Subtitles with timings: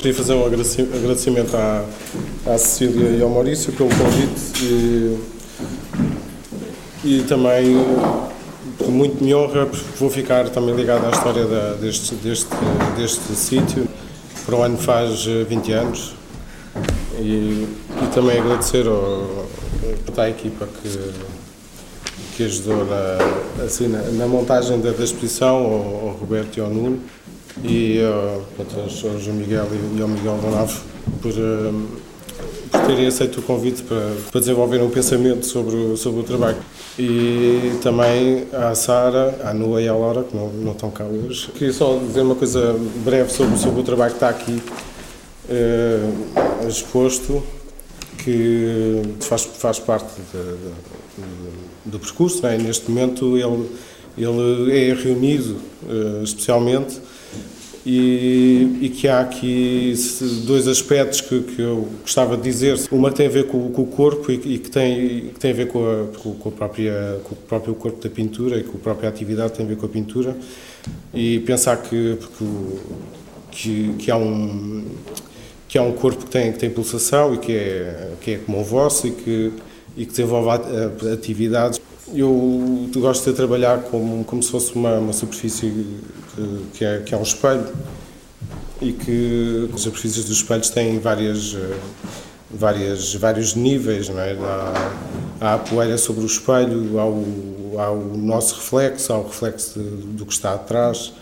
[0.00, 1.84] Queria fazer um agradecimento à,
[2.46, 5.18] à Cecília e ao Maurício pelo convite e,
[7.04, 7.74] e também
[8.88, 12.46] muito me honra, vou ficar também ligado à história da, deste, deste,
[12.96, 13.88] deste sítio.
[14.46, 16.14] Para o ano faz 20 anos
[17.18, 17.66] e,
[18.00, 19.48] e também agradecer ao,
[20.16, 21.10] à equipa que,
[22.36, 26.70] que ajudou na, assim, na, na montagem da, da exposição, ao, ao Roberto e ao
[26.70, 27.02] Nuno
[27.64, 29.66] e ao João Miguel
[29.96, 30.80] e ao Miguel Donavo
[31.20, 31.86] por, uh,
[32.70, 36.58] por terem aceito o convite para, para desenvolver um pensamento sobre, sobre o trabalho.
[36.98, 41.48] E também à Sara, à Nua e à Laura, que não, não estão cá hoje.
[41.52, 44.62] Queria só dizer uma coisa breve sobre, sobre o trabalho que está aqui
[45.48, 47.42] uh, exposto,
[48.18, 52.42] que faz, faz parte de, de, do percurso.
[52.42, 52.58] Né?
[52.58, 53.70] Neste momento ele,
[54.16, 57.00] ele é reunido uh, especialmente
[57.90, 59.94] e, e, que há aqui
[60.44, 62.78] dois aspectos que, que, eu gostava de dizer.
[62.92, 65.54] Uma tem a ver com, com o corpo e, e, que, tem, que tem a
[65.54, 68.80] ver com, a, com, a própria, com o próprio corpo da pintura e com a
[68.80, 70.36] própria atividade tem a ver com a pintura.
[71.14, 72.18] E pensar que,
[73.50, 74.84] que, que há um
[75.66, 78.60] que há um corpo que tem, que tem pulsação e que é, que é como
[78.60, 79.52] o vosso e que,
[79.98, 80.48] e que desenvolve
[81.12, 81.78] atividades
[82.14, 85.70] eu gosto de trabalhar como, como se fosse uma, uma superfície
[86.38, 87.66] que, que, é, que é um espelho
[88.80, 91.56] e que as superfícies dos espelhos têm várias,
[92.50, 94.08] várias, vários níveis.
[94.08, 94.32] Não é?
[94.32, 94.92] há,
[95.40, 99.78] há a poeira sobre o espelho, há o, há o nosso reflexo, há o reflexo
[99.78, 101.12] do que está atrás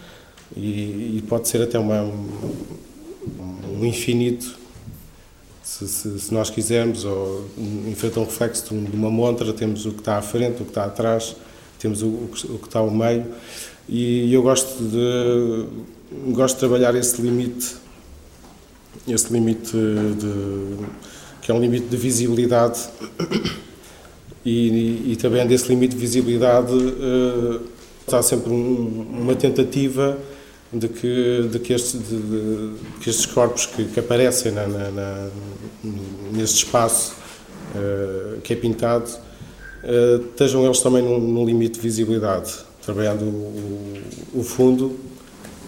[0.54, 4.66] e, e pode ser até uma, um infinito
[5.66, 7.44] se, se, se, nós quisermos, ou
[7.88, 10.84] enfrentar um reflexo de uma montra, temos o que está à frente, o que está
[10.84, 11.34] atrás,
[11.76, 13.26] temos o, o que está ao meio,
[13.88, 17.76] e eu gosto de, gosto de trabalhar esse limite,
[19.06, 20.86] esse limite de,
[21.42, 22.80] que é um limite de visibilidade,
[24.44, 27.60] e, e também desse limite de visibilidade uh,
[28.00, 30.16] está sempre um, uma tentativa
[30.72, 34.90] de que, de que, este, de, de, que estes corpos que, que aparecem na, na,
[34.90, 35.28] na,
[36.32, 37.14] neste espaço
[37.74, 42.52] uh, que é pintado uh, estejam eles também num, num, limite de visibilidade,
[42.86, 44.00] trabalhando o,
[44.32, 44.98] o fundo,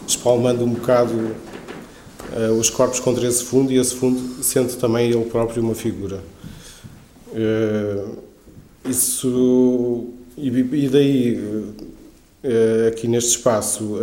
[0.06, 5.24] espalmando um bocado uh, os corpos contra esse fundo e esse fundo sendo também ele
[5.24, 6.22] próprio uma figura.
[8.88, 11.74] isso e, e daí
[12.88, 13.98] aqui neste espaço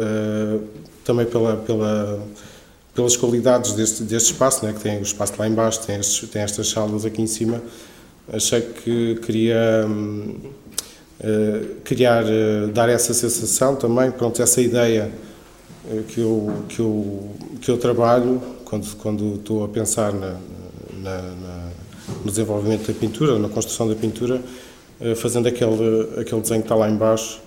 [1.06, 2.28] também pela, pela,
[2.94, 6.42] pelas qualidades deste, deste espaço, né, que tem o espaço lá embaixo, tem, estes, tem
[6.42, 7.62] estas salas aqui em cima,
[8.32, 10.52] achei que queria uh,
[11.84, 15.12] criar, uh, dar essa sensação também, pronto, essa ideia
[15.86, 17.32] uh, que, eu, que, eu,
[17.62, 20.36] que eu trabalho quando, quando estou a pensar na,
[21.02, 21.70] na, na,
[22.24, 24.42] no desenvolvimento da pintura, na construção da pintura,
[25.18, 27.42] fazendo aquele, aquele desenho que está lá embaixo,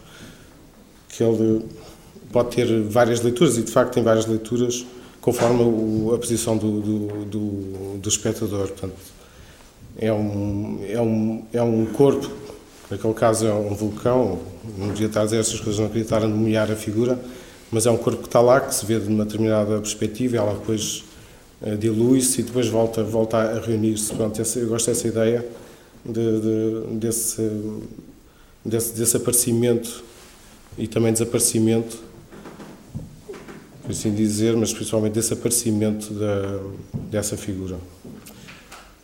[1.11, 1.65] aquele
[2.33, 4.85] pode ter várias leituras e de facto tem várias leituras
[5.21, 8.69] conforme a posição do, do, do, do, espectador.
[8.69, 8.95] Portanto,
[9.99, 12.31] é um, é, um, é um corpo,
[12.91, 14.39] naquele caso é um vulcão,
[14.77, 17.19] não devia estar a dizer estas coisas, não queria estar a nomear a figura,
[17.71, 20.55] mas é um corpo que está lá, que se vê de uma determinada perspectiva ela
[20.55, 21.05] depois
[21.61, 24.13] uh, dilui-se e depois volta, volta a reunir-se.
[24.57, 25.47] Eu gosto dessa ideia
[26.05, 27.51] de, de, desse,
[28.65, 30.03] desse, desse aparecimento
[30.79, 32.09] e também desaparecimento
[33.89, 36.61] por assim dizer, mas principalmente desse aparecimento da,
[37.11, 37.77] dessa figura.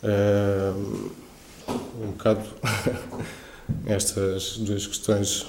[0.02, 1.10] Uh,
[2.02, 2.42] um bocado
[3.86, 5.46] estas duas questões,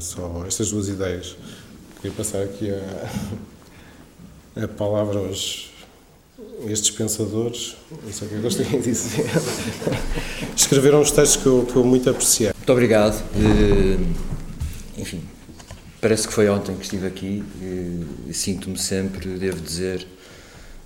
[0.00, 1.36] só estas duas ideias.
[2.00, 5.70] Queria passar aqui a, a palavra aos
[6.66, 9.26] estes pensadores, não sei o que eu gostaria de dizer,
[10.56, 12.52] escreveram uns textos que eu, que eu muito apreciei.
[12.54, 13.22] Muito obrigado.
[13.34, 14.14] Uh,
[14.98, 15.22] enfim,
[16.00, 17.44] Parece que foi ontem que estive aqui
[18.26, 20.06] e sinto-me sempre, devo dizer,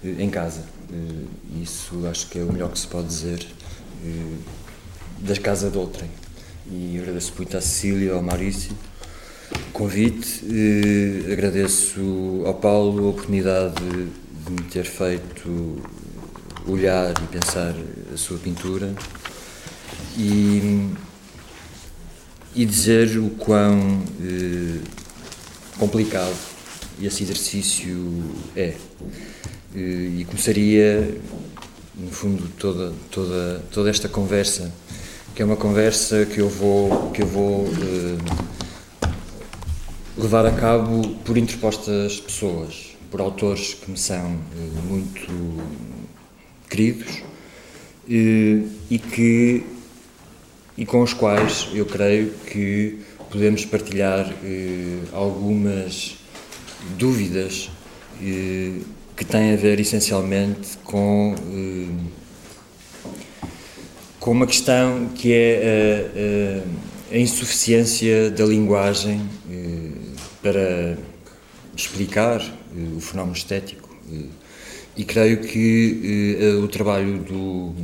[0.02, 0.64] em casa.
[1.62, 3.46] Isso acho que é o melhor que se pode dizer
[5.20, 6.10] da casa de outrem.
[6.70, 8.72] E agradeço muito à Cecília, ao Maurício,
[9.68, 10.42] o convite.
[11.32, 15.82] Agradeço ao Paulo a oportunidade de me ter feito
[16.66, 17.74] olhar e pensar
[18.12, 18.94] a sua pintura.
[20.16, 20.90] E
[22.54, 24.80] e dizer o quão eh,
[25.76, 26.36] complicado
[27.02, 28.22] esse exercício
[28.54, 28.74] é.
[29.74, 31.18] E começaria,
[31.96, 34.72] no fundo, toda, toda, toda esta conversa,
[35.34, 39.08] que é uma conversa que eu vou, que eu vou eh,
[40.16, 44.38] levar a cabo por interpostas pessoas, por autores que me são
[44.88, 45.60] muito
[46.70, 47.22] queridos
[48.08, 49.64] e que
[50.76, 52.98] e com os quais eu creio que
[53.30, 54.32] podemos partilhar
[55.12, 56.16] algumas
[56.98, 57.70] dúvidas
[58.18, 61.34] que têm a ver essencialmente com
[64.24, 66.62] com uma questão que é
[67.12, 69.90] a, a, a insuficiência da linguagem eh,
[70.40, 70.96] para
[71.76, 73.94] explicar eh, o fenómeno estético.
[74.10, 74.28] Eh,
[74.96, 77.74] e creio que o trabalho do,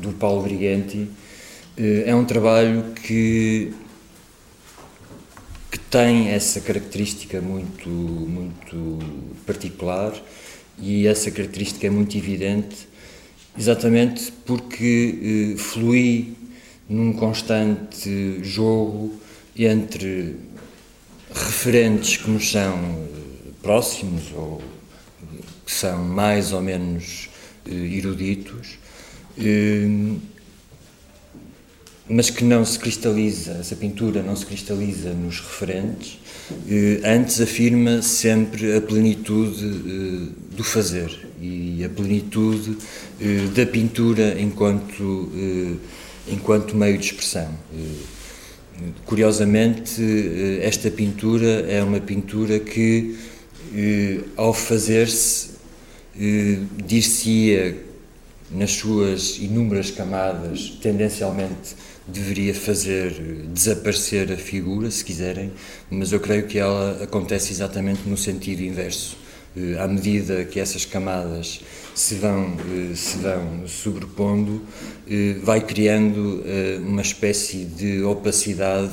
[0.00, 1.08] do Paulo Briganti
[1.76, 3.72] é um trabalho que,
[5.72, 8.98] que tem essa característica muito, muito
[9.44, 10.12] particular
[10.78, 12.89] e essa característica é muito evidente
[13.58, 16.36] exatamente porque eh, flui
[16.88, 19.12] num constante jogo
[19.56, 20.36] entre
[21.32, 24.62] referentes que nos são eh, próximos ou
[25.64, 27.28] que são mais ou menos
[27.66, 28.78] eh, eruditos,
[29.38, 29.86] eh,
[32.08, 36.29] mas que não se cristaliza, essa pintura não se cristaliza nos referentes, eh,
[37.04, 41.10] antes afirma sempre a plenitude eh, do fazer
[41.40, 42.76] e a plenitude
[43.20, 45.28] eh, da pintura enquanto,
[46.28, 47.48] enquanto meio de expressão.
[49.04, 50.02] Curiosamente,
[50.62, 53.14] esta pintura é uma pintura que,
[54.36, 55.50] ao fazer-se,
[56.86, 57.76] dir-se-ia
[58.50, 61.76] nas suas inúmeras camadas, tendencialmente
[62.10, 63.12] deveria fazer
[63.52, 65.52] desaparecer a figura, se quiserem,
[65.90, 69.16] mas eu creio que ela acontece exatamente no sentido inverso.
[69.56, 71.60] Eh, à medida que essas camadas
[71.94, 74.62] se vão, eh, se vão sobrepondo,
[75.08, 76.42] eh, vai criando
[76.82, 78.92] uma espécie de opacidade,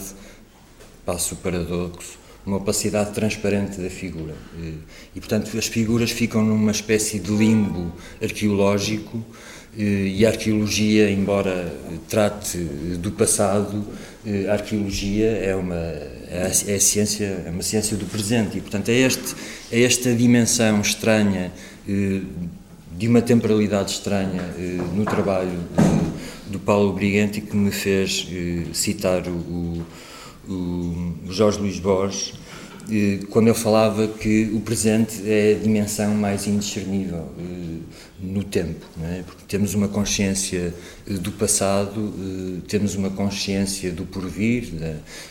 [1.06, 4.36] passo paradoxo, uma opacidade transparente da figura.
[5.16, 9.22] E, portanto, as figuras ficam numa espécie de limbo arqueológico eh,
[9.75, 11.72] e a arqueologia, embora
[12.08, 12.58] trate
[13.00, 13.86] do passado,
[14.25, 18.58] eh, a arqueologia é uma é é ciência é uma ciência do presente.
[18.58, 19.36] E portanto é este
[19.72, 21.52] é esta dimensão estranha
[21.88, 22.22] eh,
[22.98, 24.42] de uma temporalidade estranha
[24.96, 25.60] no trabalho
[26.48, 28.28] do Paulo Briganti que me fez
[28.74, 29.86] citar o,
[30.50, 32.34] o, o Jorge Luís Borges
[33.30, 37.30] quando eu falava que o presente é a dimensão mais indiscernível
[38.19, 39.24] no tempo, é?
[39.25, 40.74] porque temos uma consciência
[41.07, 44.72] eh, do passado, eh, temos uma consciência do porvir,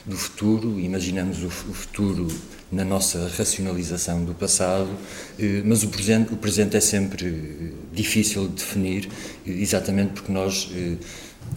[0.05, 2.29] do futuro, imaginamos o futuro
[2.70, 4.91] na nossa racionalização do passado,
[5.38, 9.08] eh, mas o presente, o presente é sempre difícil de definir,
[9.44, 10.70] exatamente porque nós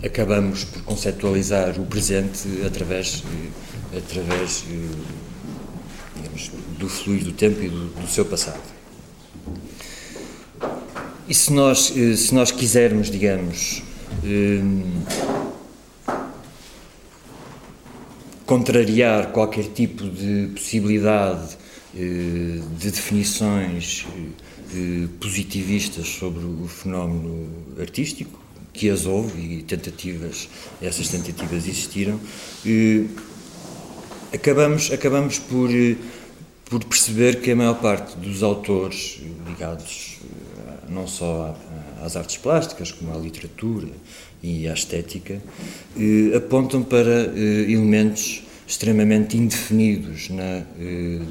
[0.04, 3.24] acabamos por conceptualizar o presente através,
[3.96, 4.63] através
[6.21, 8.80] digamos, do fluir do tempo e do, do seu passado.
[11.30, 13.83] E se nós, eh, se nós quisermos, digamos,
[14.24, 14.63] eh,
[18.48, 21.56] contrariar qualquer tipo de possibilidade
[21.95, 24.07] eh, de definições
[25.19, 27.48] positivistas sobre o fenómeno
[27.80, 28.39] artístico,
[28.74, 30.48] que as houve e tentativas,
[30.81, 32.19] essas tentativas existiram,
[34.34, 35.70] acabamos, acabamos por,
[36.66, 40.20] por perceber que a maior parte dos autores ligados
[40.90, 41.56] não só
[42.02, 43.88] às artes plásticas, como à literatura
[44.42, 45.42] e à estética,
[45.98, 51.22] eh, apontam para eh, elementos extremamente indefinidos na, eh,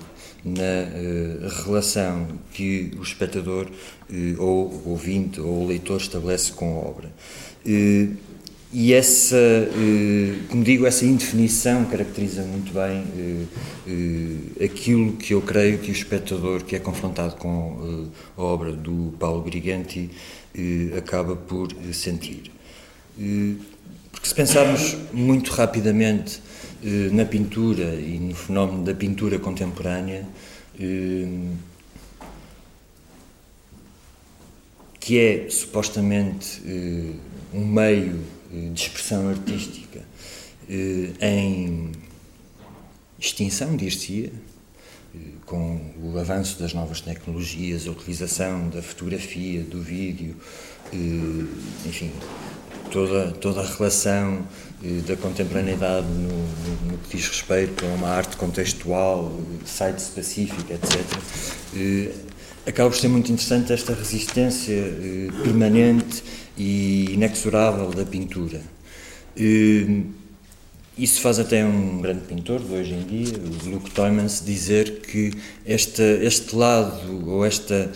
[0.44, 3.66] na relação que o espectador,
[4.38, 7.12] ou ouvinte, ou leitor estabelece com a obra.
[8.70, 13.44] E essa, eh, como digo, essa indefinição caracteriza muito bem eh,
[14.60, 19.14] eh, aquilo que eu creio que o espectador que é confrontado com a obra do
[19.18, 20.10] Paulo Briganti
[20.96, 22.50] acaba por sentir.
[24.12, 26.42] Porque se pensarmos muito rapidamente
[27.12, 30.26] na pintura e no fenómeno da pintura contemporânea,
[35.00, 36.62] que é supostamente
[37.54, 38.18] um meio
[38.50, 40.00] de expressão artística
[40.70, 41.92] eh, em
[43.18, 44.30] extinção, dir-se-ia,
[45.14, 50.36] eh, com o avanço das novas tecnologias, a utilização da fotografia, do vídeo,
[50.92, 52.10] eh, enfim,
[52.90, 54.46] toda, toda a relação
[55.08, 59.32] da contemporaneidade no, no, que diz respeito a uma arte contextual,
[59.64, 62.14] site específica, etc.
[62.64, 64.76] Acaba por ser muito interessante esta resistência
[65.42, 66.22] permanente
[66.58, 68.60] e inexorável da pintura.
[69.36, 70.04] E,
[70.98, 75.32] isso faz até um grande pintor de hoje em dia, o Luke Toymans, dizer que
[75.64, 77.92] este, este lado ou esta,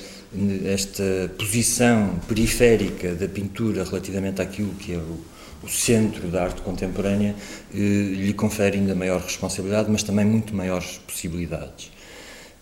[0.65, 1.03] esta
[1.37, 5.19] posição periférica da pintura relativamente àquilo que é o,
[5.65, 7.35] o centro da arte contemporânea
[7.75, 11.91] eh, lhe confere ainda maior responsabilidade, mas também muito maiores possibilidades.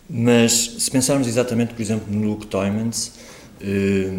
[0.09, 3.13] Mas se pensarmos exatamente, por exemplo, no Luke Toymans,
[3.61, 4.11] eh,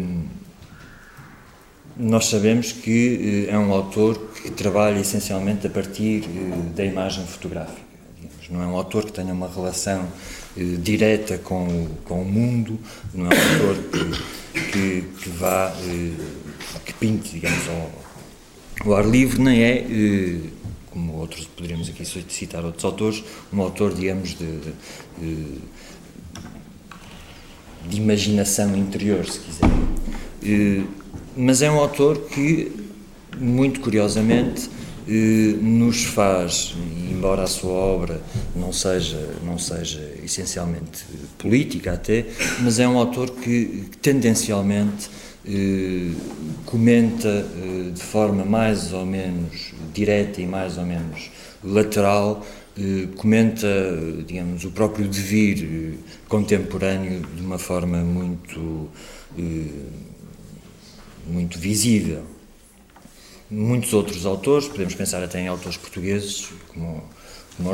[1.96, 7.24] nós sabemos que eh, é um autor que trabalha essencialmente a partir eh, da imagem
[7.26, 7.80] fotográfica.
[8.16, 8.48] Digamos.
[8.48, 10.08] Não é um autor que tenha uma relação
[10.56, 12.78] eh, direta com o, com o mundo,
[13.14, 13.84] não é um autor
[14.52, 15.74] que, que, que vá,
[16.84, 17.90] que pinte, digamos, ao,
[18.86, 19.86] ao ar livre, nem é,
[20.90, 23.22] como outros, poderíamos aqui citar outros autores,
[23.52, 24.60] um autor, digamos, de,
[25.18, 25.58] de,
[27.88, 29.68] de imaginação interior, se quiser
[31.36, 32.72] mas é um autor que,
[33.38, 34.68] muito curiosamente,
[35.08, 36.76] eh, nos faz,
[37.10, 38.20] embora a sua obra
[38.54, 41.04] não seja, não seja essencialmente
[41.38, 42.26] política até,
[42.60, 45.10] mas é um autor que tendencialmente
[45.44, 46.12] eh,
[46.66, 51.30] comenta eh, de forma mais ou menos direta e mais ou menos
[51.64, 52.44] lateral,
[53.16, 53.68] comenta,
[54.26, 58.88] digamos, o próprio devir contemporâneo de uma forma muito
[61.26, 62.24] muito visível.
[63.50, 67.02] Muitos outros autores, podemos pensar até em autores portugueses, como,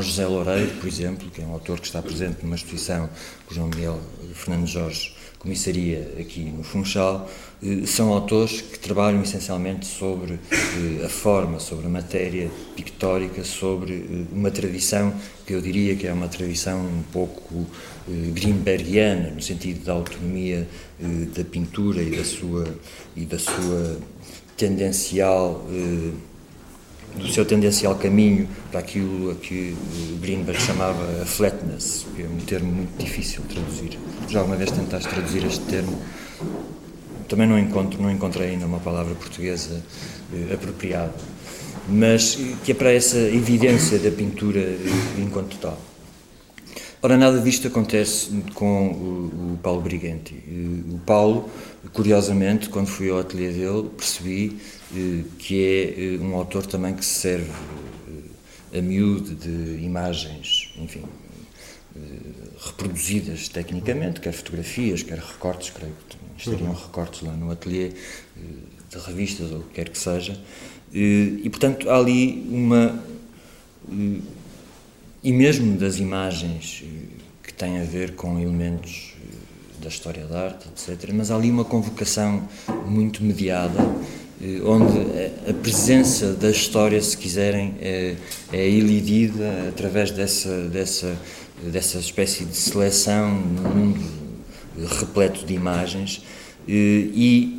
[0.02, 3.08] José Loureiro, por exemplo, que é um autor que está presente numa exposição
[3.46, 4.00] que o João Miguel
[4.34, 7.30] Fernando Jorge comissaria aqui no Funchal,
[7.62, 13.94] eh, são autores que trabalham essencialmente sobre eh, a forma, sobre a matéria pictórica, sobre
[13.94, 15.14] eh, uma tradição
[15.46, 17.66] que eu diria que é uma tradição um pouco
[18.32, 20.66] Greenbergiana, no sentido da autonomia
[21.36, 22.66] da pintura e da sua,
[23.16, 23.98] e da sua
[24.56, 25.64] tendencial
[27.16, 29.74] do seu tendencial caminho para aquilo a que
[30.20, 33.98] Greenberg chamava a flatness, que é um termo muito difícil de traduzir.
[34.28, 35.98] Já alguma vez tentaste traduzir este termo?
[37.28, 39.82] Também não encontro, não encontrei ainda uma palavra portuguesa
[40.32, 41.12] eh, apropriada,
[41.88, 44.78] mas que é para essa evidência da pintura eh,
[45.18, 45.78] enquanto tal.
[47.00, 50.34] Ora, nada disto acontece com o, o Paulo Briganti.
[50.34, 51.48] Eh, o Paulo,
[51.92, 54.58] curiosamente, quando fui ao ateliê dele, percebi
[54.92, 57.52] eh, que é eh, um autor também que se serve
[58.76, 61.04] a miúdo de imagens, enfim,
[62.66, 66.76] reproduzidas tecnicamente, quer fotografias, quer recortes, creio que estariam uhum.
[66.76, 67.92] recortes lá no ateliê
[68.90, 70.38] de revistas ou o que quer que seja.
[70.92, 73.02] E, portanto, há ali uma
[75.22, 76.87] e mesmo das imagens eh,
[77.42, 81.10] que têm a ver com elementos eh, da história da arte, etc.
[81.12, 82.48] Mas há ali uma convocação
[82.87, 83.80] muito mediada,
[84.40, 84.98] eh, onde
[85.48, 88.14] a presença da história, se quiserem, é,
[88.52, 91.16] é elidida através dessa, dessa,
[91.62, 94.18] dessa espécie de seleção num mundo
[95.00, 96.22] repleto de imagens
[96.68, 97.57] e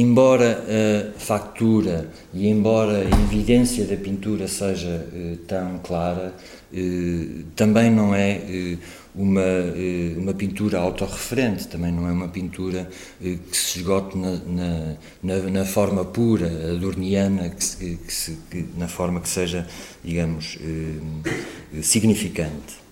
[0.00, 5.06] embora a factura e embora a evidência da pintura seja
[5.46, 6.34] tão clara,
[6.72, 8.78] eh, também não é eh,
[9.14, 12.88] uma, eh, uma pintura autorreferente, também não é uma pintura
[13.20, 18.66] que se esgote na, na, na, na forma pura, adorniana, que se, que se, que,
[18.76, 19.66] na forma que seja,
[20.04, 20.58] digamos,
[21.82, 22.85] significante.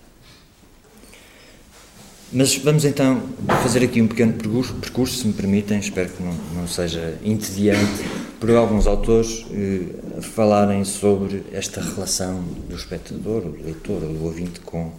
[2.37, 3.23] Mas vamos então
[3.63, 8.03] fazer aqui um pequeno percurso, se me permitem, espero que não, não seja entediante,
[8.41, 14.91] por alguns autores eh, falarem sobre esta relação do espectador, do leitor, do ouvinte com,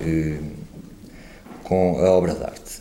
[0.00, 0.38] eh,
[1.64, 2.80] com a obra de arte.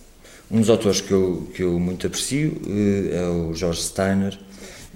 [0.51, 4.39] Um dos autores que eu, que eu muito aprecio eh, é o George Steiner,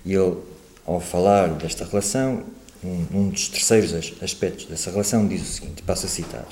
[0.05, 0.37] e ele,
[0.85, 2.43] ao falar desta relação,
[2.83, 6.45] um, um dos terceiros aspectos dessa relação, diz o seguinte: passo a citar.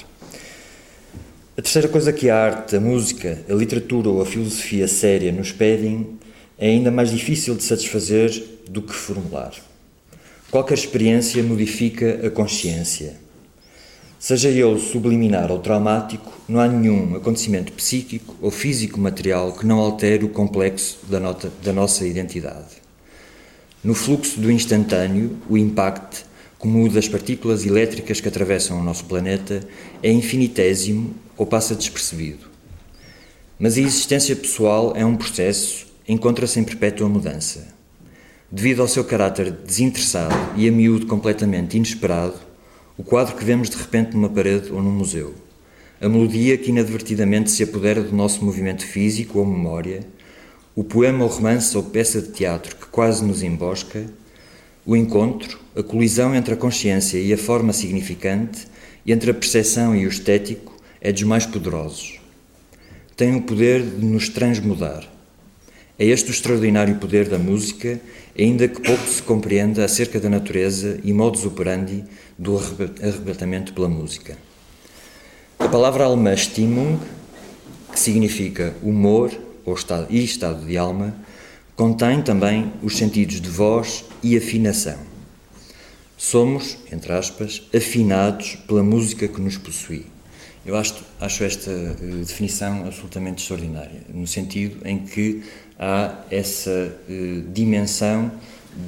[1.57, 5.51] A terceira coisa que a arte, a música, a literatura ou a filosofia séria nos
[5.51, 6.19] pedem
[6.55, 9.53] é ainda mais difícil de satisfazer do que formular.
[10.51, 13.15] Qualquer experiência modifica a consciência.
[14.19, 19.79] Seja ele subliminar ou traumático, não há nenhum acontecimento psíquico ou físico material que não
[19.79, 22.75] altere o complexo da, nota, da nossa identidade.
[23.83, 26.23] No fluxo do instantâneo, o impacto
[26.59, 29.61] como o das partículas elétricas que atravessam o nosso planeta,
[30.01, 32.47] é infinitésimo ou passa despercebido.
[33.59, 37.67] Mas a existência pessoal é um processo, encontra-se em perpétua mudança.
[38.51, 42.35] Devido ao seu caráter desinteressado e a miúdo completamente inesperado,
[42.97, 45.35] o quadro que vemos de repente numa parede ou num museu,
[46.01, 50.01] a melodia que inadvertidamente se apodera do nosso movimento físico ou memória,
[50.75, 54.05] o poema ou romance ou peça de teatro que quase nos embosca,
[54.89, 58.65] O encontro, a colisão entre a consciência e a forma significante,
[59.05, 62.19] entre a percepção e o estético, é dos mais poderosos.
[63.15, 65.07] Tem o poder de nos transmudar.
[65.99, 67.99] É este o extraordinário poder da música,
[68.37, 72.03] ainda que pouco se compreenda acerca da natureza e modus operandi
[72.37, 72.57] do
[73.01, 74.37] arrebatamento pela música.
[75.57, 76.99] A palavra alemã Stimmung,
[77.91, 79.31] que significa humor
[79.65, 81.15] ou estado, e estado de alma,
[81.75, 84.99] contém também os sentidos de voz e afinação.
[86.15, 90.05] Somos, entre aspas, afinados pela música que nos possui.
[90.67, 95.41] Eu acho, acho esta uh, definição absolutamente extraordinária, no sentido em que
[95.79, 98.29] há essa uh, dimensão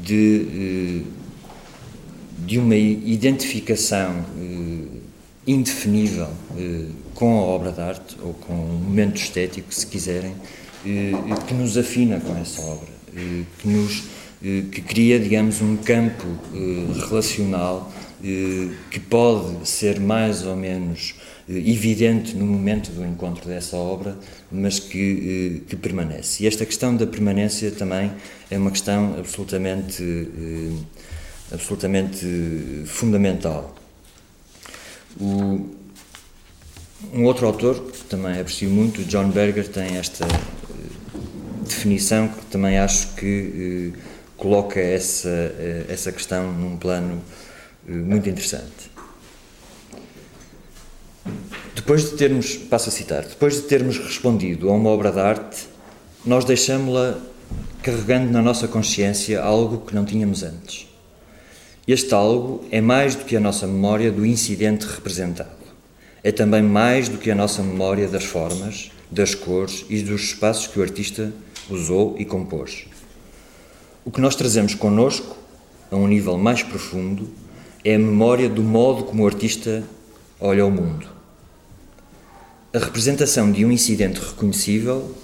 [0.04, 4.26] de, uh, de uma identificação
[5.48, 6.28] indefinível
[7.16, 10.36] com a obra de arte ou com um momento estético, se quiserem,
[10.84, 12.90] que nos afina com essa obra,
[13.58, 14.04] que nos
[14.40, 16.28] que cria, digamos, um campo
[17.10, 21.16] relacional que pode ser mais ou menos
[21.50, 24.18] evidente no momento do encontro dessa obra,
[24.52, 26.44] mas que, que permanece.
[26.44, 28.12] E esta questão da permanência também
[28.52, 30.04] é uma questão absolutamente,
[31.52, 33.76] absolutamente fundamental.
[35.20, 35.76] O,
[37.14, 40.28] um outro autor que também aprecio muito, John Berger, tem esta
[41.66, 43.94] definição que também acho que
[44.38, 45.54] coloca essa,
[45.88, 47.22] essa questão num plano
[47.88, 48.89] muito interessante.
[51.76, 55.68] Depois de termos, passo a citar, depois de termos respondido a uma obra de arte,
[56.26, 57.18] nós deixamos-la
[57.82, 60.88] carregando na nossa consciência algo que não tínhamos antes.
[61.88, 65.50] Este algo é mais do que a nossa memória do incidente representado.
[66.24, 70.68] É também mais do que a nossa memória das formas, das cores e dos espaços
[70.68, 71.34] que o artista
[71.70, 72.86] usou e compôs.
[74.06, 75.36] O que nós trazemos connosco,
[75.90, 77.30] a um nível mais profundo,
[77.84, 79.84] é a memória do modo como o artista
[80.40, 81.19] olha o mundo.
[82.72, 85.16] A representação de um incidente reconhecível,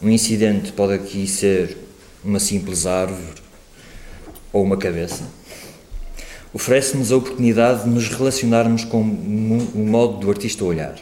[0.00, 1.76] um incidente pode aqui ser
[2.24, 3.42] uma simples árvore
[4.50, 5.22] ou uma cabeça,
[6.50, 10.94] oferece-nos a oportunidade de nos relacionarmos com o modo do artista olhar.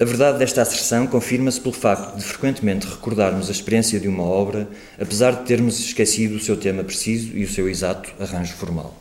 [0.00, 4.66] A verdade desta asserção confirma-se pelo facto de frequentemente recordarmos a experiência de uma obra,
[4.98, 8.98] apesar de termos esquecido o seu tema preciso e o seu exato arranjo formal.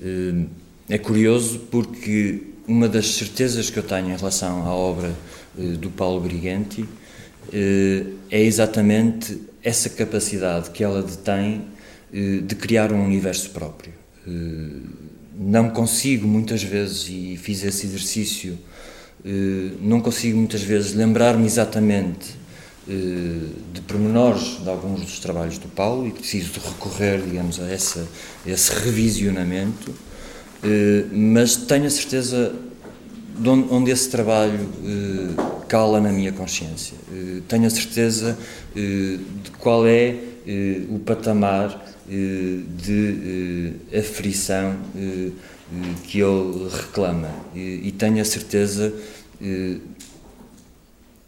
[0.00, 0.44] Eh,
[0.88, 5.14] é curioso porque uma das certezas que eu tenho em relação à obra
[5.58, 6.88] eh, do Paulo Briganti
[7.52, 11.64] eh, é exatamente essa capacidade que ela detém
[12.12, 13.92] de criar um universo próprio.
[15.36, 18.56] Não consigo muitas vezes, e fiz esse exercício,
[19.80, 22.36] não consigo muitas vezes lembrar-me exatamente
[22.86, 28.06] de pormenores de alguns dos trabalhos do Paulo e preciso de recorrer, digamos, a, essa,
[28.46, 29.92] a esse revisionamento,
[31.12, 32.54] mas tenho a certeza
[33.38, 34.60] de onde, esse trabalho
[35.68, 36.96] cala na minha consciência.
[37.48, 38.38] tenho a certeza
[38.74, 40.16] de qual é
[40.88, 44.76] o patamar de aflição
[46.04, 48.92] que ele reclama e tenho a certeza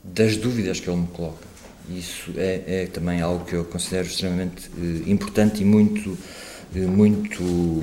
[0.02, 1.46] das dúvidas que ele me coloca.
[1.90, 6.18] Isso é, é também algo que eu considero extremamente eh, importante e muito,
[6.74, 7.82] eh, muito,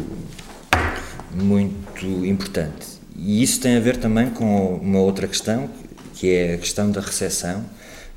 [1.36, 2.88] muito importante.
[3.16, 5.70] E isso tem a ver também com uma outra questão,
[6.14, 7.66] que é a questão da recepção.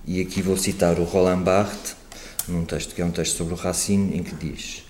[0.07, 1.97] E aqui vou citar o Roland Barthes,
[2.49, 4.85] num texto que é um texto sobre o Racine, em que diz,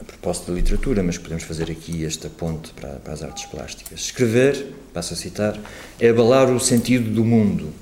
[0.00, 4.00] a propósito da literatura, mas podemos fazer aqui esta ponte para, para as artes plásticas.
[4.00, 5.58] Escrever, passo a citar,
[5.98, 7.72] é abalar o sentido do mundo,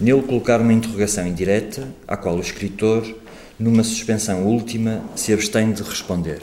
[0.00, 3.06] Nele colocar uma interrogação indireta, à qual o escritor,
[3.58, 6.40] numa suspensão última, se abstém de responder.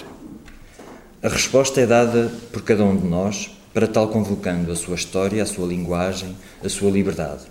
[1.22, 5.42] A resposta é dada por cada um de nós, para tal convocando a sua história,
[5.42, 7.42] a sua linguagem, a sua liberdade.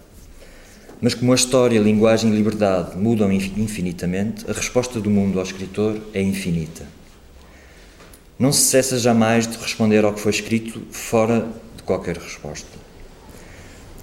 [1.00, 5.40] Mas como a história, a linguagem e a liberdade mudam infinitamente, a resposta do mundo
[5.40, 6.86] ao escritor é infinita.
[8.38, 12.68] Não se cessa jamais de responder ao que foi escrito fora de qualquer resposta.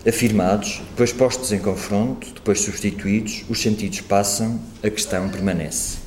[0.05, 6.02] Afirmados, depois postos em confronto, depois substituídos, os sentidos passam, a questão permanece.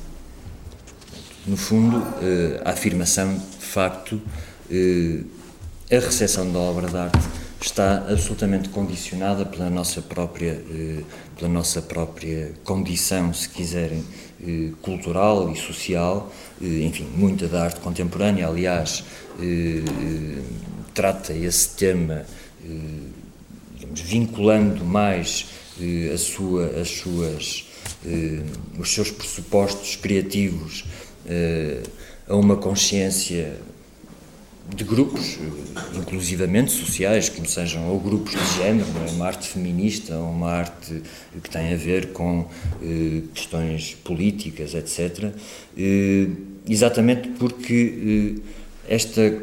[1.47, 4.21] No fundo, eh, a afirmação, de facto,
[4.69, 5.21] eh,
[5.89, 7.25] a recepção da obra de arte
[7.61, 11.03] está absolutamente condicionada pela nossa própria, eh,
[11.37, 14.03] pela nossa própria condição, se quiserem,
[14.83, 16.31] cultural e social.
[16.61, 19.03] Enfim, muita da arte contemporânea, aliás,
[20.93, 22.23] trata esse tema
[23.75, 25.47] digamos, vinculando mais
[26.13, 27.65] a sua, as suas,
[28.77, 30.85] os seus pressupostos criativos
[31.27, 31.81] eh,
[32.27, 33.57] a uma consciência
[34.75, 35.37] de grupos,
[35.95, 39.11] inclusivamente sociais, como sejam ou grupos de género, é?
[39.11, 41.01] uma arte feminista, uma arte
[41.41, 42.45] que tem a ver com
[42.81, 45.31] eh, questões políticas, etc.
[45.77, 46.27] Eh,
[46.67, 48.35] exatamente porque
[48.87, 49.41] eh, esta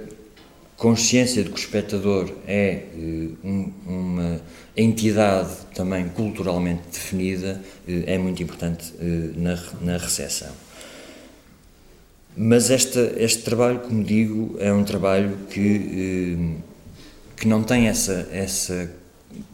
[0.77, 4.41] consciência de que o espectador é eh, um, uma
[4.77, 10.51] entidade também culturalmente definida eh, é muito importante eh, na, na recepção.
[12.37, 16.63] Mas este trabalho, como digo, é um trabalho que, eh,
[17.37, 18.91] que não tem essa, essa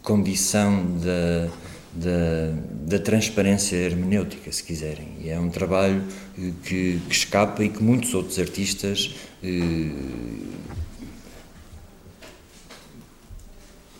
[0.02, 1.50] condição da,
[1.92, 2.54] da,
[2.86, 5.08] da transparência hermenêutica, se quiserem.
[5.20, 6.02] E é um trabalho
[6.38, 9.14] eh, que, que escapa e que muitos outros artistas
[9.44, 9.90] eh,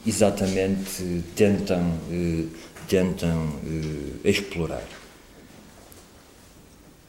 [0.06, 1.98] exatamente tentam,
[2.88, 3.52] tentam
[4.24, 4.88] explorar.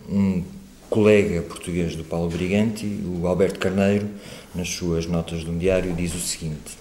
[0.09, 0.43] Um,
[0.91, 4.09] colega português do Paulo Brigante, o Alberto Carneiro,
[4.53, 6.77] nas suas notas de um diário, diz o seguinte: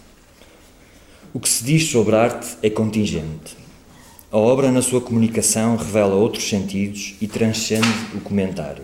[1.33, 3.57] O que se diz sobre arte é contingente.
[4.33, 8.83] A obra, na sua comunicação, revela outros sentidos e transcende o comentário.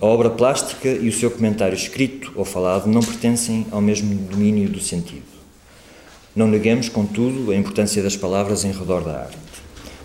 [0.00, 4.68] A obra plástica e o seu comentário escrito ou falado não pertencem ao mesmo domínio
[4.68, 5.22] do sentido.
[6.34, 9.38] Não neguemos, contudo, a importância das palavras em redor da arte,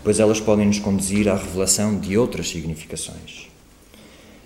[0.04, 3.48] pois elas podem nos conduzir à revelação de outras significações.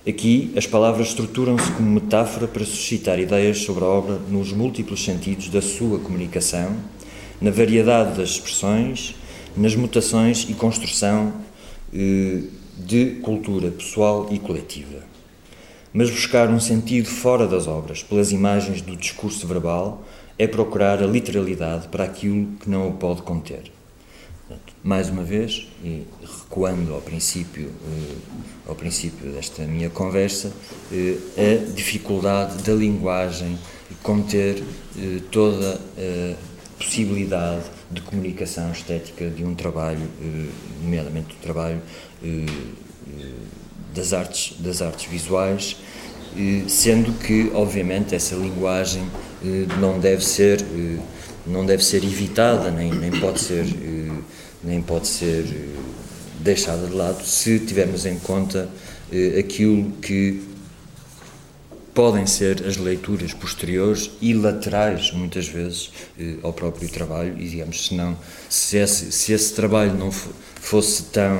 [0.06, 5.48] Aqui, as palavras estruturam-se como metáfora para suscitar ideias sobre a obra nos múltiplos sentidos
[5.48, 6.76] da sua comunicação,
[7.40, 9.16] na variedade das expressões,
[9.56, 11.32] nas mutações e construção
[11.94, 12.42] eh,
[12.78, 15.00] de cultura pessoal e coletiva.
[15.94, 20.04] Mas buscar um sentido fora das obras, pelas imagens do discurso verbal,
[20.38, 23.72] é procurar a literalidade para aquilo que não o pode conter.
[24.84, 28.16] Mais uma vez, e recuando ao princípio, eh,
[28.68, 30.52] ao princípio desta minha conversa,
[30.92, 33.58] eh, a dificuldade da linguagem
[34.02, 34.62] conter
[34.98, 36.36] eh, toda a
[36.78, 40.06] possibilidade de comunicação estética de um trabalho,
[40.82, 41.82] nomeadamente do trabalho
[43.96, 45.78] das artes, das artes visuais,
[46.68, 49.08] sendo que, obviamente, essa linguagem
[49.80, 50.60] não deve ser
[51.46, 53.66] não deve ser evitada nem, nem pode ser
[54.64, 55.80] nem pode ser eh,
[56.40, 58.70] deixada de lado se tivermos em conta
[59.12, 60.42] eh, aquilo que
[61.94, 67.88] podem ser as leituras posteriores e laterais, muitas vezes, eh, ao próprio trabalho, e digamos,
[67.88, 68.18] se, não,
[68.50, 71.40] se, esse, se esse trabalho não fosse tão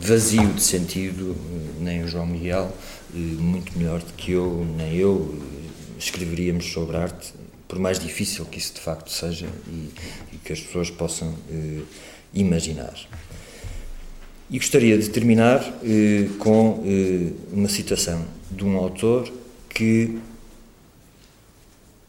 [0.00, 1.36] vazio de sentido,
[1.80, 2.72] nem o João Miguel,
[3.14, 5.38] muito melhor do que eu, nem eu,
[5.98, 7.32] escreveríamos sobre arte
[7.68, 9.90] por mais difícil que isso de facto seja e,
[10.32, 11.82] e que as pessoas possam eh,
[12.32, 12.94] imaginar.
[14.50, 19.30] E gostaria de terminar eh, com eh, uma citação de um autor
[19.68, 20.18] que,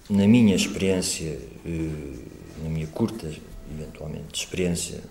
[0.10, 2.20] na minha experiência, eh,
[2.64, 3.30] na minha curta,
[3.70, 5.04] eventualmente, experiência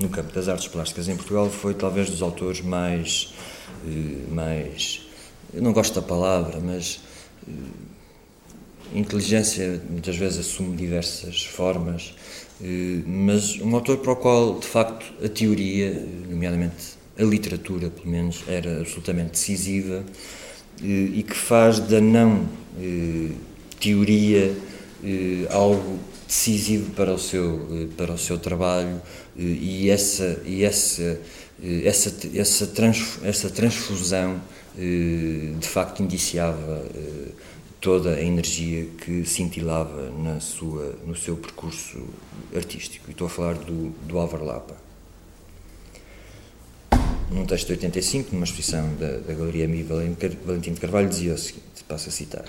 [0.00, 3.34] no campo das artes plásticas em Portugal, foi talvez dos autores mais.
[3.86, 5.02] Eh, mais
[5.52, 7.00] eu não gosto da palavra, mas
[7.46, 7.52] eh,
[8.94, 12.14] inteligência muitas vezes assume diversas formas,
[12.62, 18.08] eh, mas um autor para o qual, de facto, a teoria, nomeadamente a literatura, pelo
[18.08, 20.04] menos, era absolutamente decisiva
[20.82, 22.48] eh, e que faz da não
[22.78, 23.30] eh,
[23.78, 24.54] teoria
[25.48, 25.98] algo
[26.28, 29.00] decisivo para o seu para o seu trabalho
[29.34, 31.18] e essa e essa
[31.82, 34.38] essa essa, trans, essa transfusão
[34.76, 36.84] de facto indiciava
[37.80, 42.06] toda a energia que cintilava na sua, no seu percurso
[42.54, 43.06] artístico.
[43.08, 44.76] E estou a falar do, do Álvaro Lapa.
[47.30, 51.38] Num texto de 85, numa exposição da, da Galeria Mi Valentim de Carvalho, dizia o
[51.38, 52.44] seguinte, passo a citar.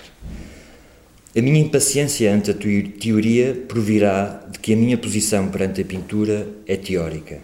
[1.34, 6.46] A minha impaciência ante a teoria provirá de que a minha posição perante a pintura
[6.66, 7.40] é teórica,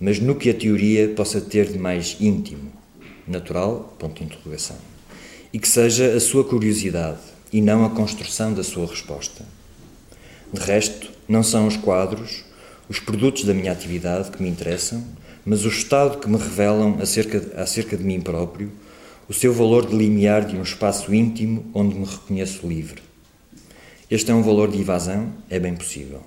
[0.00, 2.72] mas no que a teoria possa ter de mais íntimo,
[3.28, 4.76] natural, ponto de interrogação
[5.52, 7.18] e que seja a sua curiosidade
[7.52, 9.44] e não a construção da sua resposta.
[10.52, 12.44] De resto, não são os quadros,
[12.88, 15.04] os produtos da minha atividade que me interessam,
[15.44, 18.70] mas o estado que me revelam acerca, acerca de mim próprio,
[19.28, 23.02] o seu valor de limiar de um espaço íntimo onde me reconheço livre.
[24.10, 25.32] Este é um valor de evasão?
[25.48, 26.22] É bem possível.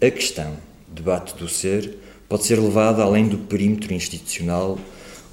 [0.00, 0.56] A questão,
[0.88, 4.78] debate do ser, pode ser levada além do perímetro institucional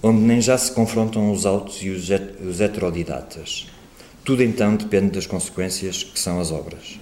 [0.06, 3.68] onde nem já se confrontam os autos e os, heterodidatas.
[4.26, 7.00] Tudo então depende das consequências que são as obras.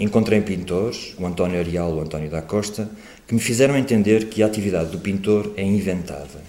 [0.00, 2.90] Encontrei pintores, o António Arial e o António da Costa,
[3.28, 6.42] que me fizeram entender que a atividade do pintor é inventada.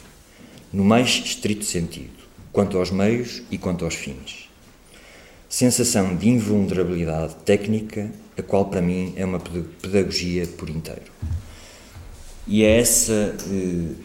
[0.74, 4.50] no mais estrito sentido, quanto aos meios e quanto aos fins.
[5.48, 11.10] Sensação de invulnerabilidade técnica, a qual para mim é uma pedagogia por inteiro.
[12.46, 13.14] E é essa
[13.50, 13.96] eh,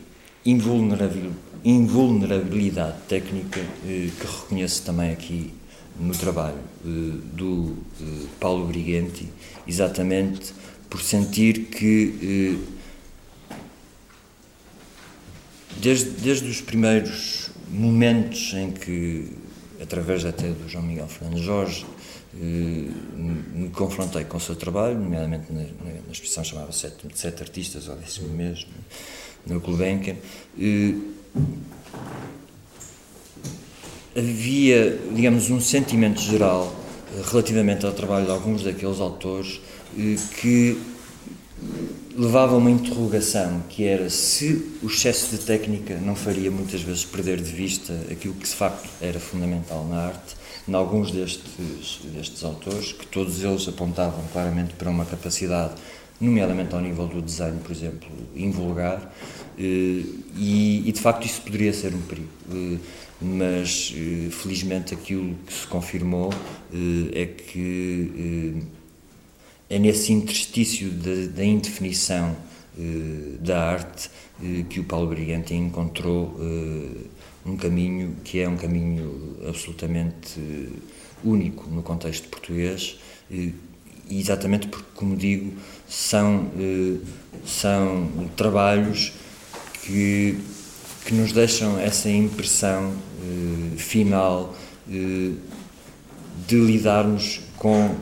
[0.44, 5.54] invulnerabilidade técnica eh, que reconheço também aqui
[5.98, 6.88] no trabalho eh,
[7.32, 9.28] do eh, Paulo Brigenti,
[9.66, 10.52] exatamente
[10.88, 12.58] por sentir que
[15.76, 19.30] desde, desde os primeiros momentos em que,
[19.80, 21.86] através até do João Miguel Fernandes Jorge,
[22.34, 27.94] me confrontei com o seu trabalho, nomeadamente na, na exposição chamada Sete, Sete Artistas, ou
[27.94, 28.72] décimo mesmo,
[29.46, 30.16] no Gulbenkian,
[34.16, 36.74] havia, digamos, um sentimento geral
[37.14, 39.60] eh, relativamente ao trabalho de alguns daqueles autores
[39.96, 40.78] eh, que
[42.16, 47.40] levava uma interrogação que era se o excesso de técnica não faria muitas vezes perder
[47.40, 50.36] de vista aquilo que de facto era fundamental na arte,
[50.68, 55.74] em alguns destes, destes autores, que todos eles apontavam claramente para uma capacidade,
[56.20, 59.12] nomeadamente ao nível do design, por exemplo, invulgar,
[59.58, 60.02] eh,
[60.36, 62.28] e, e de facto isso poderia ser um perigo.
[63.20, 66.32] Mas eh, felizmente aquilo que se confirmou
[66.72, 68.62] eh, é que
[69.68, 72.34] eh, é nesse interstício da, indefinição
[73.40, 74.10] da arte
[74.68, 76.36] que o Paulo Brigante encontrou
[77.44, 80.40] um caminho que é um caminho absolutamente
[81.22, 82.98] único no contexto português
[84.10, 85.52] exatamente porque, como digo,
[85.90, 86.50] são,
[87.44, 89.12] são trabalhos
[89.82, 90.38] que
[91.04, 94.54] que nos deixam essa impressão eh, final
[94.88, 95.32] eh,
[96.46, 97.96] de lidarmos com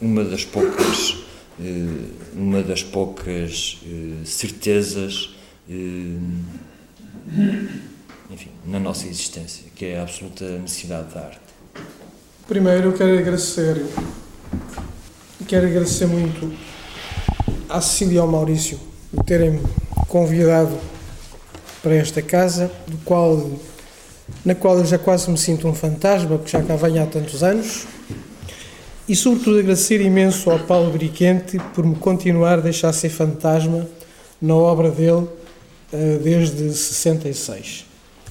[0.00, 1.16] uma das poucas
[1.60, 3.78] eh, uma das poucas
[4.24, 5.30] certezas
[8.30, 11.40] enfim, na nossa existência, que é a absoluta necessidade da arte.
[12.46, 13.84] Primeiro eu quero agradecer
[15.46, 16.52] quero agradecer muito
[17.72, 18.78] à Cecília e ao Maurício
[19.14, 19.60] por terem
[20.08, 20.76] convidado
[21.82, 23.50] para esta casa, do qual,
[24.44, 27.42] na qual eu já quase me sinto um fantasma, porque já cá venho há tantos
[27.42, 27.86] anos.
[29.08, 33.88] E sobretudo agradecer imenso ao Paulo Briquente por me continuar a deixar ser fantasma
[34.40, 35.26] na obra dele
[35.92, 37.84] uh, desde 66.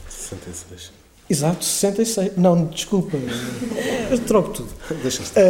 [0.10, 0.92] 66.
[1.30, 2.38] Exato, 66.
[2.38, 3.18] Não, desculpa,
[4.28, 4.70] troco tudo.
[5.02, 5.42] Deixa estar.
[5.42, 5.46] Uh,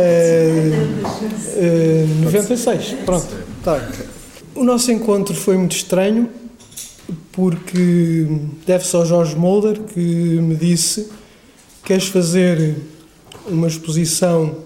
[1.56, 3.51] uh, 96, pronto.
[3.64, 3.80] Tá.
[4.56, 6.28] O nosso encontro foi muito estranho
[7.32, 8.26] porque
[8.66, 11.12] deve-se ao Jorge Mulder que me disse
[11.84, 12.76] queres fazer
[13.46, 14.58] uma exposição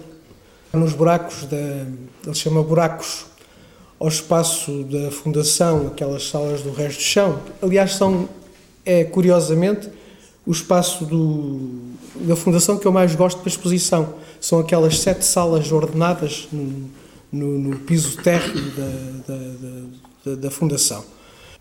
[0.72, 1.86] nos buracos da
[2.26, 3.26] ele chama buracos
[4.00, 8.30] ao espaço da fundação aquelas salas do resto do chão aliás são
[8.86, 9.90] é curiosamente
[10.46, 11.82] o espaço do,
[12.22, 16.90] da fundação que eu mais gosto para exposição são aquelas sete salas ordenadas no,
[17.36, 19.40] no, no piso térreo da, da,
[20.26, 21.04] da, da fundação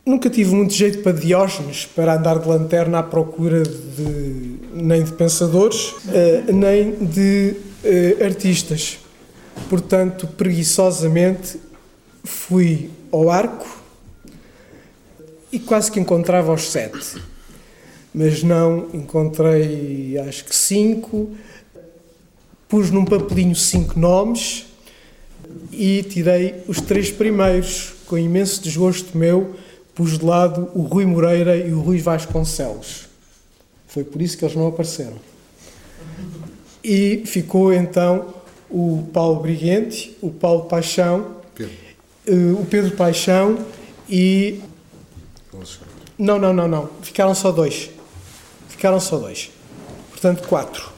[0.07, 5.13] Nunca tive muito jeito para Diógenes, para andar de lanterna à procura de, nem de
[5.13, 8.99] pensadores, uh, nem de uh, artistas.
[9.71, 11.59] Portanto, preguiçosamente,
[12.23, 13.67] fui ao arco
[15.51, 17.23] e quase que encontrava os sete.
[18.13, 21.31] Mas não, encontrei acho que cinco.
[22.69, 24.67] Pus num papelinho cinco nomes
[25.73, 29.55] e tirei os três primeiros, com imenso desgosto meu
[29.95, 33.07] pus de lado o Rui Moreira e o Rui Vasconcelos.
[33.87, 35.17] Foi por isso que eles não apareceram.
[36.83, 38.35] E ficou então
[38.69, 41.75] o Paulo Briguente, o Paulo Paixão, Pedro.
[42.27, 43.59] Uh, o Pedro Paixão
[44.09, 44.61] e.
[46.19, 46.91] Não, não, não, não.
[47.03, 47.91] Ficaram só dois.
[48.69, 49.51] Ficaram só dois.
[50.11, 50.94] Portanto, quatro.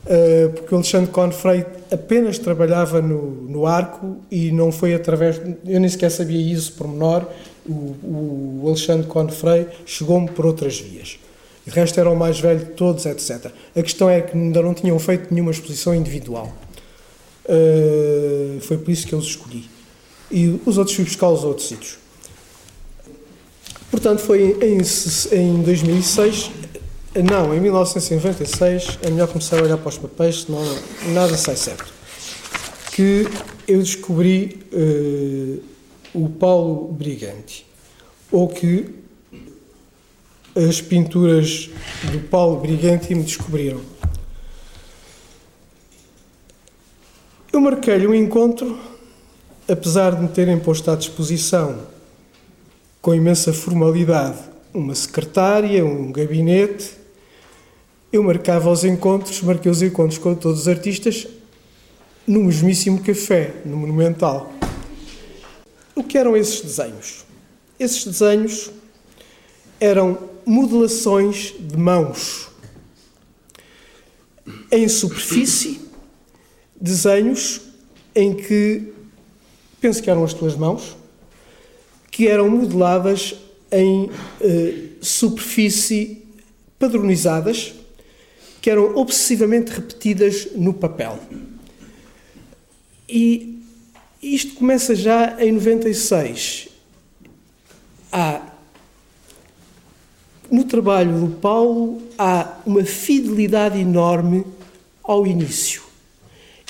[0.00, 5.40] Uh, porque o Alexandre Confrei apenas trabalhava no, no arco e não foi através.
[5.66, 7.30] Eu nem sequer sabia isso por menor
[7.70, 11.18] o, o Alexandre Confrei chegou-me por outras vias.
[11.66, 13.52] O resto era o mais velho de todos, etc.
[13.76, 16.52] A questão é que ainda não tinham feito nenhuma exposição individual.
[17.44, 19.68] Uh, foi por isso que eu os escolhi.
[20.30, 21.98] E os outros fui buscar os outros sítios.
[23.90, 24.78] Portanto, foi em,
[25.36, 26.50] em 2006,
[27.14, 30.60] não, em 1996, é melhor começar a olhar para os papéis, senão
[31.12, 31.92] nada sai certo,
[32.92, 33.26] que
[33.66, 35.62] eu descobri uh,
[36.14, 37.66] o Paulo Brigante,
[38.30, 38.94] ou que
[40.54, 41.70] as pinturas
[42.12, 43.80] do Paulo Brigante me descobriram.
[47.52, 48.78] Eu marquei-lhe um encontro,
[49.68, 51.88] apesar de me terem posto à disposição
[53.02, 56.99] com imensa formalidade uma secretária, um gabinete.
[58.12, 61.28] Eu marcava os encontros, marquei os encontros com todos os artistas
[62.26, 64.52] no mesmíssimo café, no Monumental.
[65.94, 67.24] O que eram esses desenhos?
[67.78, 68.70] Esses desenhos
[69.78, 72.48] eram modelações de mãos
[74.72, 75.80] em superfície,
[76.80, 77.60] desenhos
[78.12, 78.92] em que
[79.80, 80.96] penso que eram as tuas mãos,
[82.10, 83.36] que eram modeladas
[83.70, 86.24] em eh, superfície
[86.76, 87.79] padronizadas,
[88.60, 91.18] que eram obsessivamente repetidas no papel.
[93.08, 93.62] E
[94.22, 96.68] isto começa já em 96.
[98.12, 98.42] Há,
[100.50, 104.44] no trabalho do Paulo, há uma fidelidade enorme
[105.02, 105.82] ao início.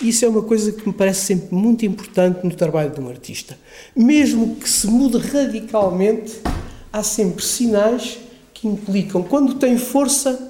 [0.02, 3.58] Isso é uma coisa que me parece sempre muito importante no trabalho de um artista.
[3.94, 6.40] Mesmo que se mude radicalmente,
[6.92, 8.18] há sempre sinais
[8.54, 9.22] que implicam.
[9.22, 10.49] Quando tem força,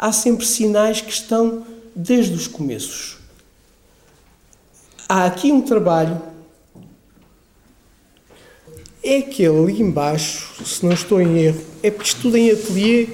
[0.00, 3.18] há sempre sinais que estão desde os começos.
[5.06, 6.20] Há aqui um trabalho.
[9.02, 13.08] É aquele ali embaixo, se não estou em erro, é porque isto tudo em ateliê,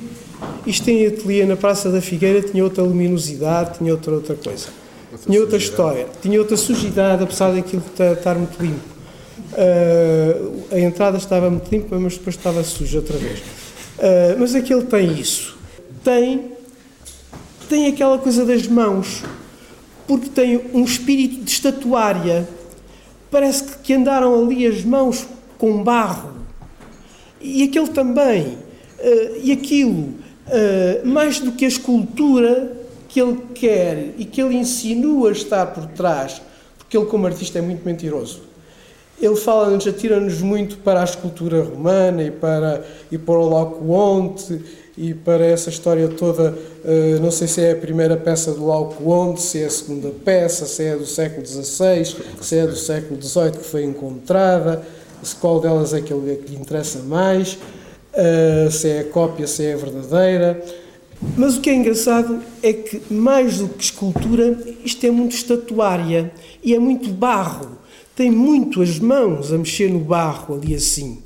[0.66, 4.68] isto em ateliê na Praça da Figueira tinha outra luminosidade, tinha outra outra coisa
[5.25, 8.96] tinha outra história, tinha outra sujidade, apesar daquilo estar muito limpo.
[9.53, 13.38] Uh, a entrada estava muito limpa, mas depois estava suja outra vez.
[13.38, 15.57] Uh, mas aquele tem isso.
[16.03, 16.55] Tem,
[17.68, 19.22] tem aquela coisa das mãos,
[20.07, 22.48] porque tem um espírito de estatuária.
[23.31, 25.26] Parece que, andaram ali as mãos
[25.59, 26.33] com barro.
[27.40, 28.59] E aquele também.
[28.98, 30.14] Uh, e aquilo,
[31.05, 32.76] mais do que a escultura,
[33.16, 36.42] que ele quer e que ele insinua estar por trás,
[36.76, 38.42] porque ele, como artista, é muito mentiroso.
[39.18, 44.62] Ele fala-nos, atira-nos muito para a escultura romana e para, e para o Laocoonte
[44.96, 46.56] e para essa história toda.
[46.85, 50.66] Uh, não sei se é a primeira peça do Laocoonte, se é a segunda peça,
[50.66, 54.82] se é do século XVI, se é do século XVIII que foi encontrada,
[55.22, 59.64] se qual delas é que, é lhe interessa mais, uh, se é a cópia, se
[59.64, 60.64] é a verdadeira.
[61.37, 66.30] Mas o que é engraçado é que, mais do que escultura, isto é muito estatuária
[66.62, 67.78] e é muito barro.
[68.14, 71.25] Tem muito as mãos a mexer no barro ali assim.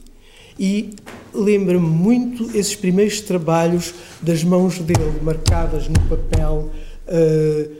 [0.60, 0.94] E
[1.32, 6.70] lembra-me muito esses primeiros trabalhos das mãos dele, marcadas no papel.
[7.08, 7.76] Uh,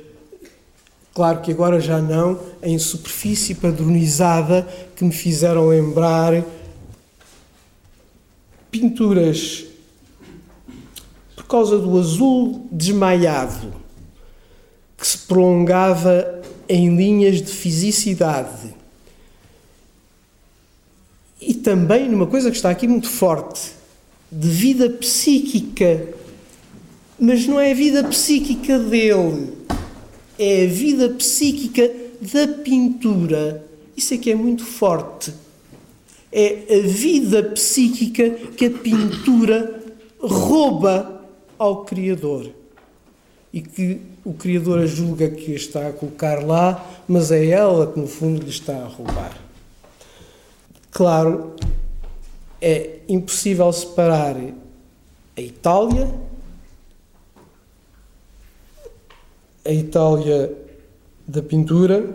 [1.12, 4.66] claro que agora já não, em superfície padronizada,
[4.96, 6.42] que me fizeram lembrar
[8.70, 9.66] pinturas
[11.50, 13.74] causa do azul desmaiado,
[14.96, 18.72] que se prolongava em linhas de fisicidade.
[21.40, 23.72] E também numa coisa que está aqui muito forte,
[24.30, 26.08] de vida psíquica.
[27.18, 29.52] Mas não é a vida psíquica dele,
[30.38, 33.66] é a vida psíquica da pintura.
[33.96, 35.32] Isso é que é muito forte.
[36.32, 39.82] É a vida psíquica que a pintura
[40.18, 41.24] rouba
[41.58, 42.50] ao Criador
[43.52, 47.98] e que o Criador a julga que está a colocar lá, mas é ela que
[47.98, 49.39] no fundo lhe está a roubar.
[50.90, 51.54] Claro,
[52.60, 54.36] é impossível separar
[55.36, 56.12] a Itália,
[59.64, 60.52] a Itália
[61.26, 62.08] da pintura,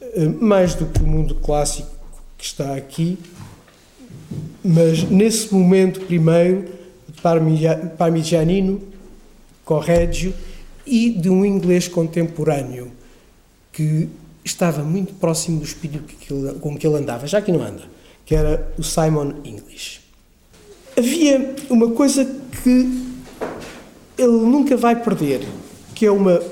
[0.00, 1.90] eh, mais do que o mundo clássico
[2.38, 3.18] que está aqui,
[4.64, 6.68] mas nesse momento primeiro
[7.96, 8.80] parmigianino,
[9.64, 10.32] Correggio
[10.86, 12.90] e de um inglês contemporâneo
[13.70, 14.08] que
[14.48, 16.14] estava muito próximo do espírito
[16.60, 17.82] com que ele andava, já que não anda,
[18.24, 20.00] que era o Simon English.
[20.96, 23.08] Havia uma coisa que
[24.18, 25.46] ele nunca vai perder,
[25.94, 26.42] que é uma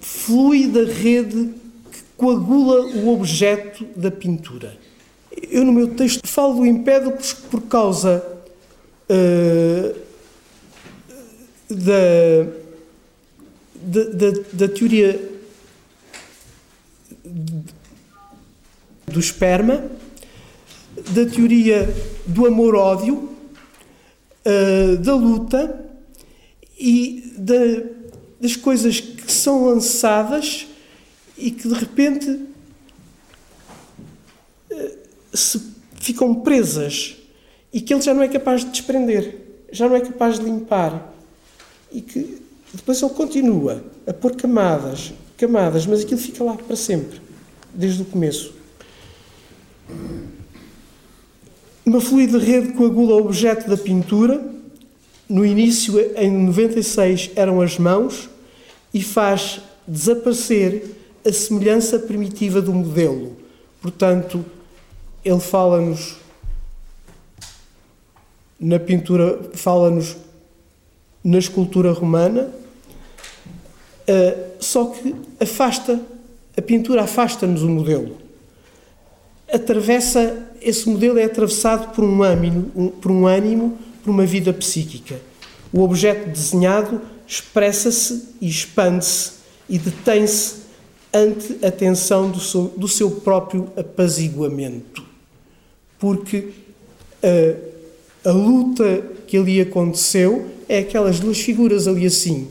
[0.00, 1.50] fluida rede
[1.90, 4.78] que coagula o objeto da pintura.
[5.50, 8.24] Eu, no meu texto, falo do Empédocles por causa
[9.08, 9.96] uh,
[11.68, 12.46] da,
[13.82, 15.29] da, da, teoria
[19.10, 19.84] do esperma,
[21.10, 21.92] da teoria
[22.26, 23.30] do amor-ódio,
[24.44, 25.86] uh, da luta
[26.78, 27.54] e da,
[28.40, 30.66] das coisas que são lançadas
[31.36, 32.28] e que de repente
[34.70, 34.98] uh,
[35.32, 35.60] se
[35.96, 37.16] ficam presas
[37.72, 39.36] e que ele já não é capaz de desprender,
[39.70, 41.14] já não é capaz de limpar.
[41.92, 42.40] E que
[42.72, 47.20] depois ele continua a pôr camadas, camadas, mas aquilo fica lá para sempre,
[47.74, 48.59] desde o começo.
[51.84, 54.44] Uma fluida rede coagula o objeto da pintura.
[55.28, 58.28] No início, em 96, eram as mãos
[58.92, 63.36] e faz desaparecer a semelhança primitiva do modelo.
[63.80, 64.44] Portanto,
[65.24, 66.16] ele fala-nos
[68.58, 70.16] na pintura, fala-nos
[71.24, 72.50] na escultura romana,
[74.08, 76.00] uh, só que afasta,
[76.56, 78.29] a pintura afasta-nos o modelo.
[79.52, 85.20] Atravessa, esse modelo é atravessado por um ânimo, por um ânimo, por uma vida psíquica.
[85.72, 89.32] O objeto desenhado expressa-se e expande-se
[89.68, 90.60] e detém-se
[91.12, 95.04] ante a tensão do seu, do seu próprio apaziguamento.
[95.98, 96.48] Porque
[98.24, 102.48] a, a luta que ali aconteceu é aquelas duas figuras ali assim.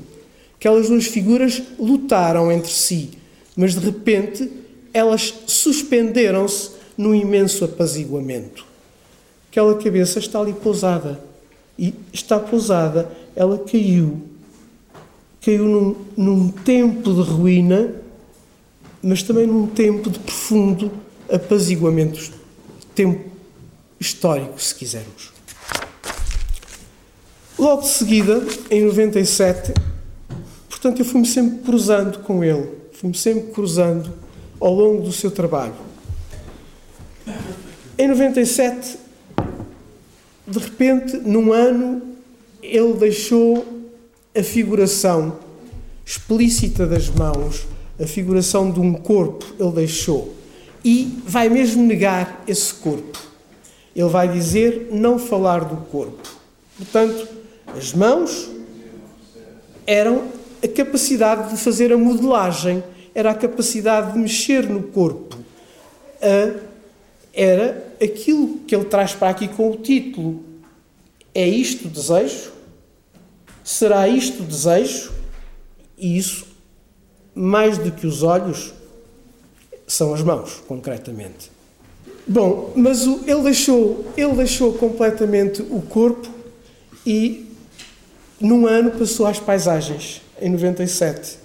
[0.55, 3.11] Aquelas duas figuras lutaram entre si,
[3.55, 4.49] mas de repente
[4.93, 8.63] elas suspenderam-se num imenso apaziguamento.
[9.49, 11.19] Aquela cabeça está ali pousada.
[11.77, 14.21] E está pousada, ela caiu.
[15.41, 17.95] Caiu num, num tempo de ruína
[19.01, 20.91] mas também num tempo de profundo
[21.31, 22.31] apaziguamento,
[22.93, 23.29] tempo
[23.99, 25.31] histórico, se quisermos.
[27.57, 29.73] Logo de seguida, em 97,
[30.69, 34.11] portanto, eu fui-me sempre cruzando com ele, fui-me sempre cruzando
[34.59, 35.88] ao longo do seu trabalho.
[37.99, 38.97] Em 97,
[40.47, 42.01] de repente, num ano,
[42.63, 43.83] ele deixou
[44.35, 45.37] a figuração
[46.05, 47.67] explícita das mãos
[48.01, 50.33] a figuração de um corpo ele deixou
[50.83, 53.19] e vai mesmo negar esse corpo.
[53.93, 56.29] Ele vai dizer não falar do corpo.
[56.77, 57.27] Portanto,
[57.75, 58.49] as mãos
[59.85, 60.29] eram
[60.63, 62.81] a capacidade de fazer a modelagem,
[63.13, 65.37] era a capacidade de mexer no corpo.
[67.33, 70.43] Era aquilo que ele traz para aqui com o título.
[71.33, 72.51] É isto o desejo?
[73.63, 75.11] Será isto o desejo?
[75.97, 76.47] E isso
[77.35, 78.73] mais do que os olhos,
[79.87, 81.51] são as mãos, concretamente.
[82.27, 86.27] Bom, mas o, ele, deixou, ele deixou completamente o corpo
[87.05, 87.47] e
[88.39, 91.37] num ano passou às paisagens, em 97.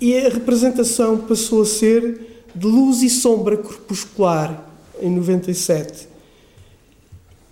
[0.00, 4.69] E a representação passou a ser de luz e sombra corpuscular,
[5.00, 6.08] em 97.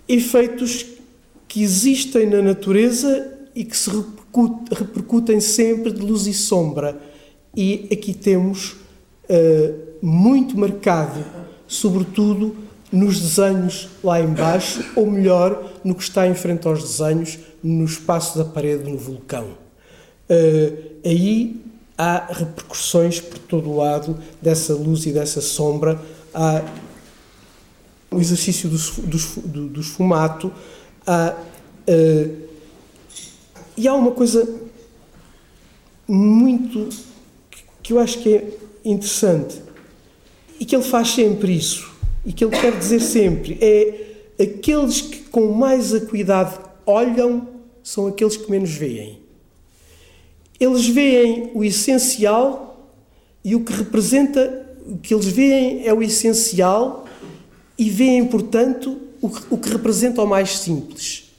[0.07, 0.85] Efeitos
[1.47, 3.89] que existem na natureza e que se
[4.71, 6.99] repercutem sempre de luz e sombra
[7.55, 8.73] e aqui temos
[9.29, 11.23] uh, muito marcado,
[11.67, 12.55] sobretudo
[12.91, 18.37] nos desenhos lá embaixo, ou melhor, no que está em frente aos desenhos, no espaço
[18.37, 19.47] da parede no vulcão.
[20.29, 21.61] Uh, aí
[21.97, 25.99] há repercussões por todo o lado dessa luz e dessa sombra,
[26.33, 26.63] há
[28.11, 30.51] o exercício do, do, do, esfumato,
[31.05, 31.35] há,
[31.87, 32.49] uh,
[33.77, 34.47] e há uma coisa
[36.07, 36.89] muito
[37.83, 39.61] que eu acho que é interessante
[40.59, 41.89] e que ele faz sempre isso
[42.25, 47.47] e que ele quer dizer sempre é aqueles que com mais acuidade olham
[47.83, 49.19] são aqueles que menos veem.
[50.59, 52.91] Eles veem o essencial
[53.43, 57.05] e o que representa, o que eles veem é o essencial
[57.79, 61.31] e veem, portanto, o que, o que representa o mais simples.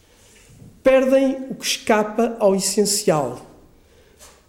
[0.82, 3.47] Perdem o que escapa ao essencial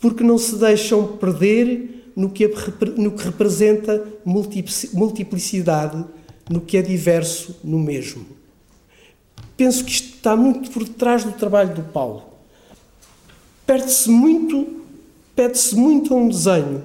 [0.02, 2.52] porque não se deixam perder no que,
[2.98, 6.04] no que representa multiplicidade,
[6.50, 8.26] no que é diverso no mesmo.
[9.56, 12.24] Penso que isto está muito por detrás do trabalho do Paulo.
[13.66, 14.82] Perde-se muito,
[15.36, 16.84] pede-se muito a um desenho,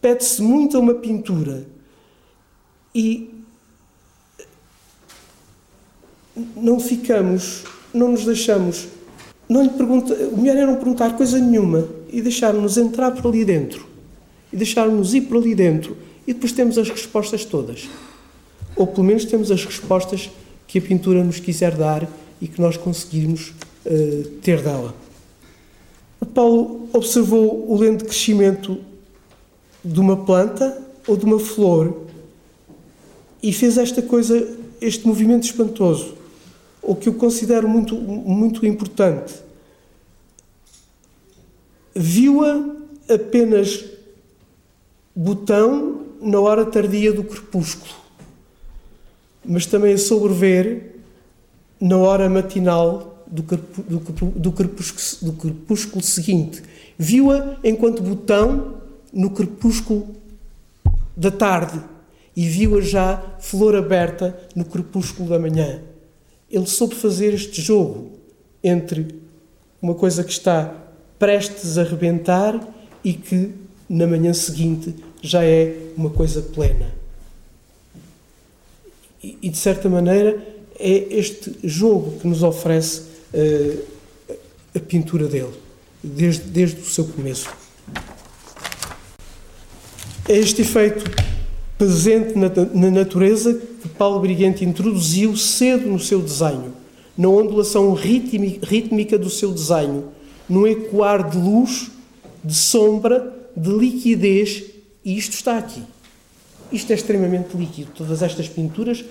[0.00, 1.66] pede-se muito a uma pintura
[2.94, 3.31] e
[6.56, 8.88] não ficamos, não nos deixamos
[9.52, 13.44] não lhe pergunta, o melhor é não perguntar coisa nenhuma e deixar-nos entrar por ali
[13.44, 13.86] dentro.
[14.50, 15.94] E deixar-nos ir por ali dentro.
[16.26, 17.86] E depois temos as respostas todas.
[18.74, 20.30] Ou pelo menos temos as respostas
[20.66, 22.08] que a pintura nos quiser dar
[22.40, 23.52] e que nós conseguirmos
[23.84, 24.94] uh, ter dela.
[26.18, 28.78] O Paulo observou o lento crescimento
[29.84, 32.06] de uma planta ou de uma flor
[33.42, 34.48] e fez esta coisa,
[34.80, 36.21] este movimento espantoso
[36.82, 39.34] o que eu considero muito, muito importante.
[41.94, 42.74] Viu-a
[43.08, 43.84] apenas
[45.14, 47.92] botão na hora tardia do crepúsculo,
[49.44, 50.96] mas também a sobrever
[51.80, 56.62] na hora matinal do, do, do, crepúsculo, do crepúsculo seguinte.
[56.98, 58.74] Viu-a enquanto botão
[59.12, 60.08] no crepúsculo
[61.16, 61.80] da tarde
[62.34, 65.80] e viu-a já flor aberta no crepúsculo da manhã.
[66.52, 68.12] Ele soube fazer este jogo
[68.62, 69.14] entre
[69.80, 70.72] uma coisa que está
[71.18, 72.60] prestes a rebentar
[73.02, 73.54] e que
[73.88, 76.92] na manhã seguinte já é uma coisa plena.
[79.22, 80.46] E, e de certa maneira
[80.78, 83.84] é este jogo que nos oferece uh,
[84.74, 85.54] a pintura dele,
[86.02, 87.48] desde, desde o seu começo.
[90.28, 91.04] É este efeito
[91.82, 96.72] presente na, na natureza que Paulo Briguente introduziu cedo no seu desenho,
[97.18, 100.04] na ondulação rítmica do seu desenho,
[100.48, 101.90] no ecoar de luz,
[102.44, 104.62] de sombra, de liquidez,
[105.04, 105.82] e isto está aqui.
[106.70, 107.90] Isto é extremamente líquido.
[107.96, 109.04] Todas estas pinturas,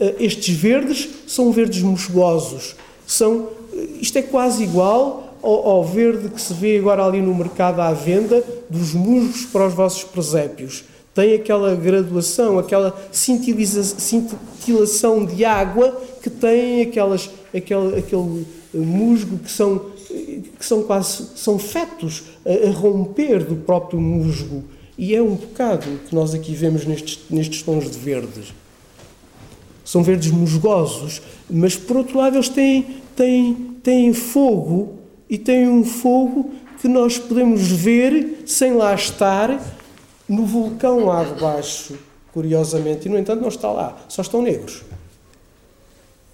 [0.00, 2.74] eh, estes verdes, são verdes musgosos.
[3.06, 7.80] São, eh, isto é quase igual ao verde que se vê agora ali no mercado
[7.80, 10.82] à venda dos musgos para os vossos presépios
[11.16, 19.92] tem aquela graduação, aquela cintilação de água que tem aquelas, aquele, aquele musgo que são,
[20.06, 24.62] que são quase são fetos a, a, romper do próprio musgo.
[24.98, 28.52] E é um bocado que nós aqui vemos nestes, nestes tons de verdes.
[29.86, 32.84] São verdes musgosos, mas por outro lado eles têm,
[33.16, 34.98] têm, têm fogo
[35.30, 39.75] e têm um fogo que nós podemos ver sem lá estar
[40.28, 41.96] no vulcão lá de baixo,
[42.32, 44.82] curiosamente, e no entanto não está lá, só estão negros.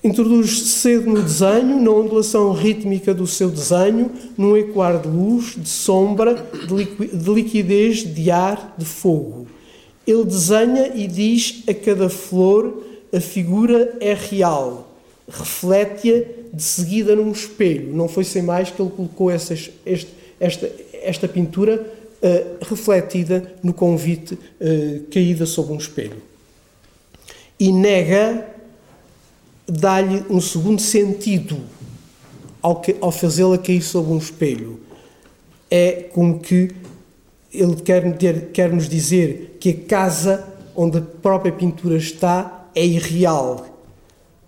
[0.05, 5.69] Introduz cedo no desenho, na ondulação rítmica do seu desenho, num ecoar de luz, de
[5.69, 9.47] sombra, de liquidez, de ar, de fogo.
[10.05, 12.83] Ele desenha e diz a cada flor
[13.13, 14.91] a figura é real,
[15.29, 17.95] reflete-a de seguida num espelho.
[17.95, 21.87] Não foi sem mais que ele colocou essas, este, esta, esta pintura
[22.23, 26.23] uh, refletida no convite uh, caída sob um espelho.
[27.59, 28.47] E nega,
[29.67, 31.61] dá-lhe um segundo sentido
[32.61, 34.81] ao, ao fazê-la cair sob um espelho.
[35.71, 36.71] É como que
[37.53, 43.67] ele quer, quer nos dizer que a casa onde a própria pintura está é irreal.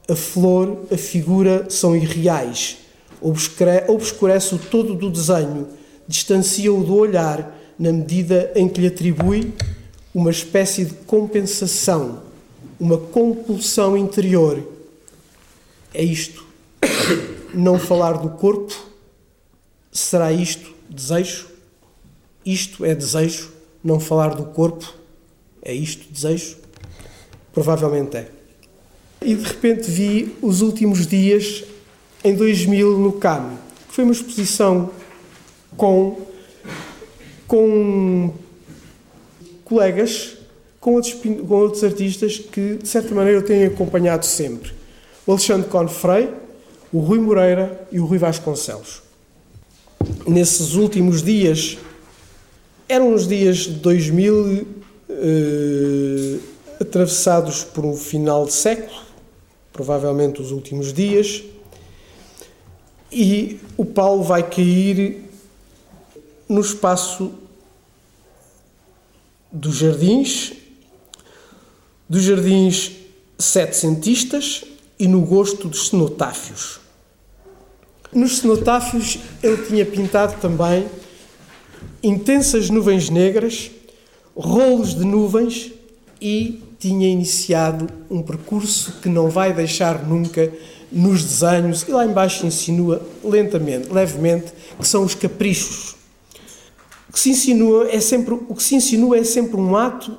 [0.08, 2.78] A flor, a figura são irreais.
[3.20, 5.68] Obscurece o todo do desenho,
[6.06, 9.52] distancia-o do olhar na medida em que lhe atribui
[10.14, 12.22] uma espécie de compensação,
[12.78, 14.62] uma compulsão interior.
[15.92, 16.44] É isto.
[17.52, 18.74] Não falar do corpo,
[19.90, 21.46] será isto desejo?
[22.44, 23.50] Isto é desejo?
[23.82, 24.92] Não falar do corpo,
[25.62, 26.56] é isto desejo?
[27.52, 28.28] Provavelmente é.
[29.22, 31.64] E de repente vi os últimos dias
[32.22, 33.56] em 2000 no CAM,
[33.88, 34.90] que foi uma exposição
[35.76, 36.33] com
[37.54, 38.32] com
[39.64, 40.38] colegas,
[40.80, 44.72] com outros, com outros artistas que, de certa maneira, eu tenho acompanhado sempre.
[45.24, 46.30] O Alexandre Confrei,
[46.92, 49.02] o Rui Moreira e o Rui Vasconcelos.
[50.26, 51.78] Nesses últimos dias,
[52.88, 54.66] eram os dias de 2000,
[55.08, 56.38] eh,
[56.80, 59.00] atravessados por um final de século,
[59.72, 61.44] provavelmente os últimos dias,
[63.12, 65.22] e o Paulo vai cair
[66.48, 67.43] no espaço
[69.54, 70.52] dos jardins,
[72.08, 72.90] dos jardins
[73.38, 74.64] setecentistas
[74.98, 76.80] e no gosto dos cenotáfios.
[78.12, 80.86] Nos cenotáfios ele tinha pintado também
[82.02, 83.70] intensas nuvens negras,
[84.36, 85.72] rolos de nuvens
[86.20, 90.52] e tinha iniciado um percurso que não vai deixar nunca
[90.90, 95.94] nos desenhos e lá embaixo insinua lentamente, levemente, que são os caprichos
[97.14, 100.18] que se insinua é sempre, o que se insinua é sempre um ato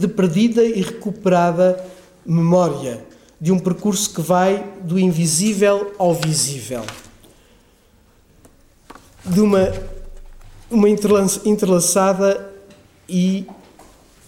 [0.00, 1.82] de perdida e recuperada
[2.26, 3.06] memória,
[3.40, 6.82] de um percurso que vai do invisível ao visível,
[9.24, 9.72] de uma,
[10.68, 12.52] uma entrelaçada
[13.08, 13.46] e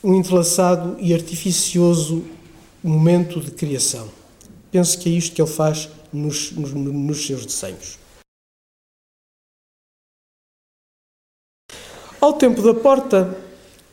[0.03, 2.23] um entrelaçado e artificioso
[2.85, 4.09] momento de criação.
[4.71, 7.99] Penso que é isto que ele faz nos, nos, nos seus desenhos.
[12.21, 13.37] Ao tempo da porta,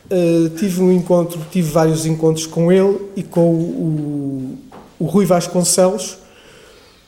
[0.09, 4.57] uh, tive um encontro, tive vários encontros com ele e com o,
[4.99, 6.17] o, Rui Vasconcelos,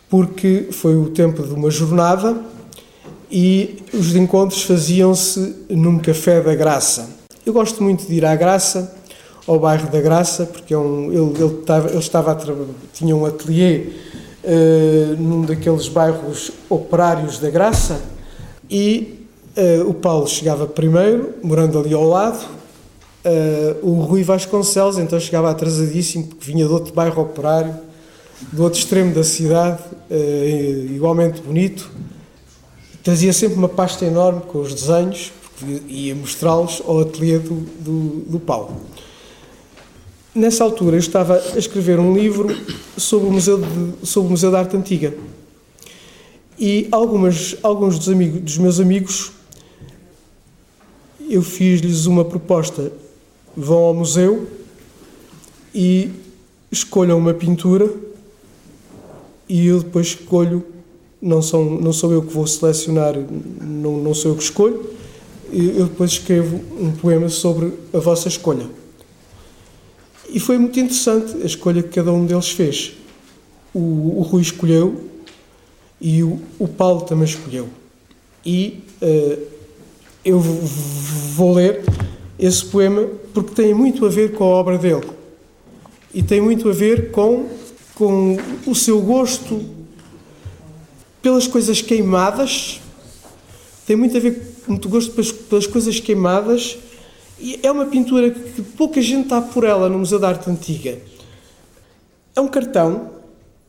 [0.07, 2.39] porque foi o tempo de uma jornada
[3.31, 7.09] e os encontros faziam-se num café da Graça.
[7.43, 8.95] Eu gosto muito de ir à Graça,
[9.47, 12.37] ao bairro da Graça, porque é um, ele, ele, estava, ele estava a
[12.93, 13.89] tinha um ateliê
[14.43, 17.99] uh, num daqueles bairros operários da Graça
[18.69, 19.26] e
[19.57, 22.45] Uh, o Paulo chegava primeiro, morando ali ao lado,
[23.25, 27.75] uh, o Rui Vasconcelos, então chegava atrasadíssimo, porque vinha do outro bairro operário,
[28.51, 29.81] do outro extremo da cidade,
[30.11, 31.89] uh, igualmente bonito.
[33.03, 38.09] Trazia sempre uma pasta enorme com os desenhos, porque ia mostrá-los ao ateliê do, do,
[38.29, 38.75] do Paulo.
[40.35, 42.55] Nessa altura eu estava a escrever um livro
[42.95, 45.15] sobre o Museu, de, sobre o Museu da Arte Antiga.
[46.59, 49.31] E algumas, alguns dos, amigos, dos meus amigos,
[51.29, 52.91] eu fiz-lhes uma proposta.
[53.55, 54.47] Vão ao museu
[55.73, 56.11] e
[56.71, 57.91] escolham uma pintura
[59.49, 60.63] e eu depois escolho,
[61.21, 63.15] não sou, não sou eu que vou selecionar,
[63.61, 64.89] não, não sou eu que escolho,
[65.51, 68.67] eu depois escrevo um poema sobre a vossa escolha.
[70.29, 72.93] E foi muito interessante a escolha que cada um deles fez.
[73.73, 75.09] O, o Rui escolheu
[76.01, 77.69] e o, o Paulo também escolheu.
[78.45, 79.56] E uh,
[80.27, 81.85] eu vou ler
[82.37, 85.07] esse poema porque tem muito a ver com a obra dele
[86.13, 87.47] e tem muito a ver com,
[87.95, 89.63] com o seu gosto
[91.21, 92.81] pelas coisas queimadas,
[93.85, 96.77] tem muito a ver muito gosto pelas, pelas coisas queimadas
[97.39, 100.99] e é uma pintura que pouca gente está por ela no Museu da Arte Antiga.
[102.35, 103.11] É um cartão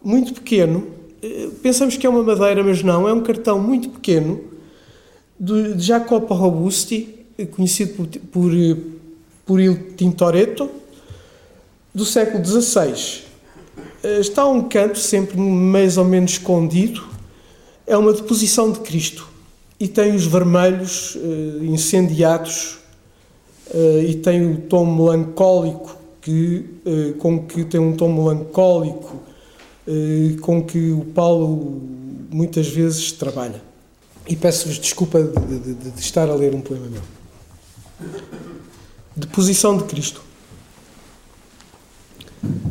[0.03, 0.89] muito pequeno,
[1.23, 4.58] eh, pensamos que é uma madeira, mas não, é um cartão muito pequeno
[5.39, 8.53] de Jacopo Robusti, conhecido por, por,
[9.47, 10.69] por Il Tintoretto,
[11.95, 13.23] do século XVI.
[14.03, 17.05] Eh, está a um canto, sempre mais ou menos escondido,
[17.87, 19.29] é uma deposição de Cristo
[19.81, 22.79] e tem os vermelhos uh, incendiados
[23.73, 26.67] uh, e tem o tom melancólico que,
[27.19, 29.23] com que tem um tom melancólico
[30.43, 31.81] com que o Paulo
[32.31, 33.63] muitas vezes trabalha.
[34.29, 37.03] E peço-vos desculpa de, de, de, estar a ler um poema meu.
[39.17, 40.23] Deposição de Cristo.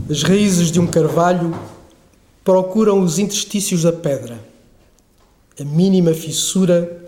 [0.10, 1.58] As raízes de um carvalho
[2.43, 4.47] procuram os interstícios da pedra
[5.60, 7.03] a mínima fissura,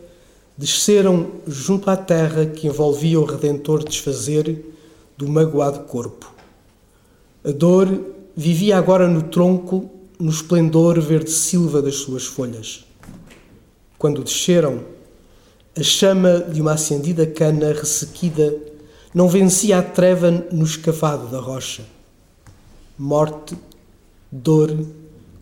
[0.58, 4.76] desceram junto à terra que envolvia o Redentor desfazer
[5.16, 6.34] do magoado corpo.
[7.44, 7.88] A dor
[8.36, 9.90] vivia agora no tronco,
[10.20, 12.86] no esplendor verde-silva das suas folhas.
[14.00, 14.80] Quando desceram,
[15.78, 18.58] a chama de uma acendida cana ressequida
[19.14, 21.84] não vencia a treva no escavado da rocha.
[22.98, 23.58] Morte,
[24.32, 24.74] dor,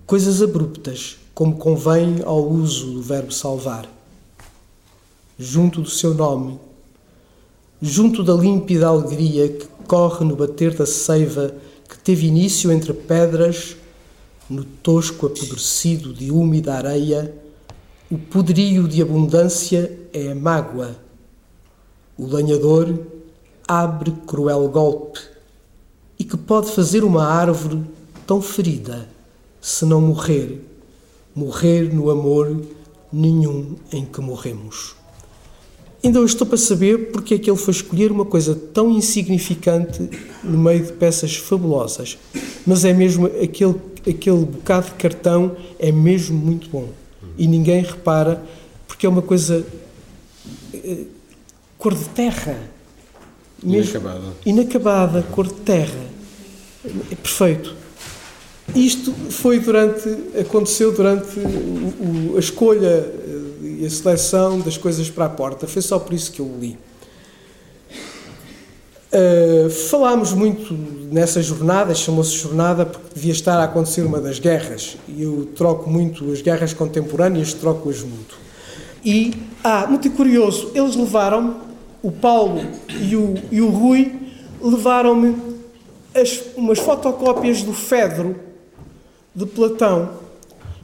[0.08, 3.88] coisas abruptas, como convém ao uso do verbo salvar.
[5.38, 6.60] Junto do seu nome,
[7.80, 11.54] junto da límpida alegria que corre no bater da seiva
[11.88, 13.78] que teve início entre pedras,
[14.50, 17.46] no tosco apodrecido de úmida areia,
[18.10, 20.96] o poderio de abundância é a mágoa.
[22.18, 22.98] O lenhador
[23.68, 25.20] abre cruel golpe
[26.18, 27.84] e que pode fazer uma árvore
[28.26, 29.08] tão ferida
[29.62, 30.62] se não morrer
[31.38, 32.64] morrer no amor
[33.14, 34.96] nenhum em que morremos.
[36.04, 40.10] Ainda hoje estou para saber porque é que ele foi escolher uma coisa tão insignificante
[40.44, 42.18] no meio de peças fabulosas.
[42.66, 46.90] Mas é mesmo aquele, aquele bocado de cartão é mesmo muito bom.
[47.38, 48.44] E ninguém repara
[48.88, 49.66] porque é uma coisa
[50.74, 51.06] eh,
[51.78, 52.58] cor de terra.
[53.64, 54.34] Inacabada.
[54.46, 56.06] Inacabada, cor de terra.
[57.12, 57.76] É perfeito.
[58.76, 60.10] Isto foi durante,
[60.40, 65.68] aconteceu durante o, o, a escolha eh, e a seleção das coisas para a porta.
[65.68, 66.78] Foi só por isso que eu li.
[69.10, 70.74] Uh, falámos muito
[71.12, 74.98] nessa jornada, chamou-se jornada porque devia estar a acontecer uma das guerras.
[75.08, 78.38] E eu troco muito as guerras contemporâneas, troco-as muito.
[79.04, 79.34] E,
[79.64, 81.62] ah, muito curioso, eles levaram,
[82.04, 82.62] o Paulo
[83.02, 84.14] e o, e o Rui,
[84.62, 85.36] levaram-me
[86.56, 88.36] umas fotocópias do Fedro,
[89.34, 90.10] de Platão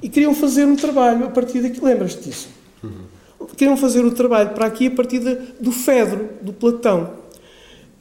[0.02, 1.84] e queriam fazer um trabalho a partir daqui.
[1.84, 2.50] Lembras-te disso?
[2.84, 3.48] Uhum.
[3.58, 7.23] Queriam fazer o trabalho para aqui a partir de, do Fedro, do Platão.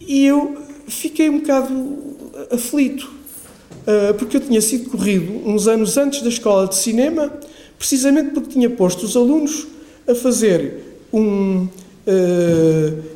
[0.07, 2.13] E eu fiquei um bocado
[2.51, 3.11] aflito,
[3.87, 7.33] uh, porque eu tinha sido corrido uns anos antes da escola de cinema,
[7.79, 9.67] precisamente porque tinha posto os alunos
[10.09, 11.67] a fazer um,
[12.07, 13.13] uh,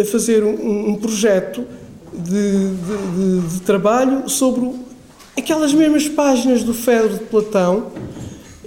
[0.00, 1.64] a fazer um, projeto
[2.12, 4.70] de, de, de, de, trabalho sobre
[5.36, 7.90] aquelas mesmas páginas do Fedro de Platão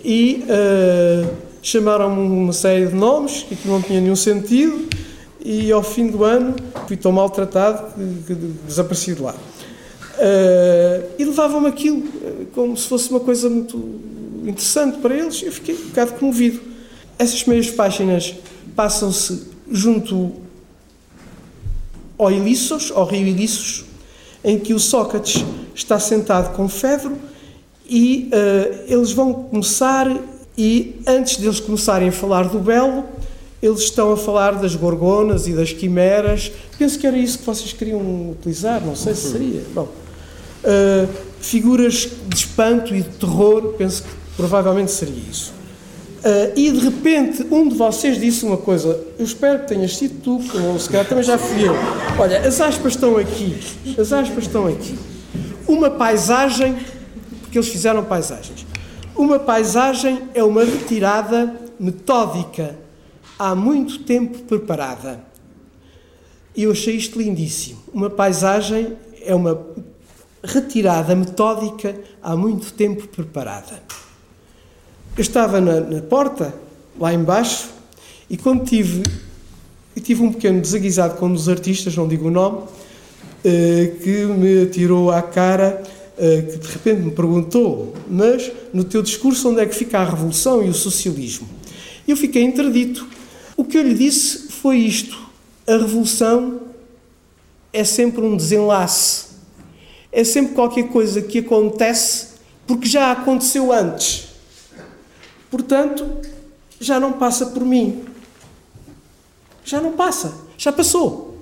[0.03, 1.29] e uh,
[1.61, 4.87] chamaram-me uma série de nomes que não tinha nenhum sentido
[5.39, 6.55] e ao fim do ano
[6.87, 7.93] fui tão maltratado
[8.25, 8.33] que,
[8.67, 9.33] desapareci de lá.
[9.33, 13.77] Uh, e levavam-me aquilo eh, como se fosse uma coisa muito
[14.43, 15.41] interessante para eles.
[15.41, 16.59] Eu fiquei um bocado comovido.
[17.17, 18.35] Essas meias páginas
[18.75, 20.33] passam-se junto
[22.17, 23.85] ao Ilissos, ao rio Ilissos,
[24.43, 27.17] em que o Sócrates está sentado com Fedro
[27.87, 30.05] e uh, eles vão começar
[30.57, 33.05] e antes deles começarem a falar do belo,
[33.61, 36.51] eles estão a falar das gorgonas e das quimeras.
[36.77, 39.61] Penso que era isso que vocês queriam utilizar, não sei se seria.
[39.73, 39.87] Bom,
[40.63, 41.09] uh,
[41.41, 45.53] figuras de espanto e de terror, penso que provavelmente seria isso.
[46.19, 50.21] Uh, e de repente um de vocês disse uma coisa, eu espero que tenhas sido
[50.21, 51.73] tu, ou se calhar também já fui eu.
[52.17, 53.57] Olha, as aspas estão aqui,
[53.97, 54.97] as aspas estão aqui.
[55.67, 56.77] Uma paisagem,
[57.41, 58.65] porque eles fizeram paisagens.
[59.15, 62.75] Uma paisagem é uma retirada metódica,
[63.39, 65.23] há muito tempo preparada.
[66.53, 67.79] E eu achei isto lindíssimo.
[67.93, 69.65] Uma paisagem é uma
[70.43, 73.81] retirada metódica, há muito tempo preparada.
[75.15, 76.53] Eu estava na, na porta,
[76.99, 77.69] lá embaixo,
[78.29, 79.03] e quando tive,
[80.01, 82.63] tive um pequeno desaguisado com um dos artistas, não digo o nome,
[83.43, 85.83] eh, que me tirou à cara,
[86.17, 90.05] eh, que de repente me perguntou, mas no teu discurso onde é que fica a
[90.05, 91.47] revolução e o socialismo?
[92.07, 93.18] Eu fiquei interdito.
[93.59, 95.19] O que eu lhe disse foi isto:
[95.67, 96.61] a revolução
[97.73, 99.25] é sempre um desenlace,
[100.13, 102.27] é sempre qualquer coisa que acontece
[102.65, 104.29] porque já aconteceu antes.
[105.51, 106.21] Portanto,
[106.79, 108.05] já não passa por mim.
[109.65, 111.37] Já não passa, já passou.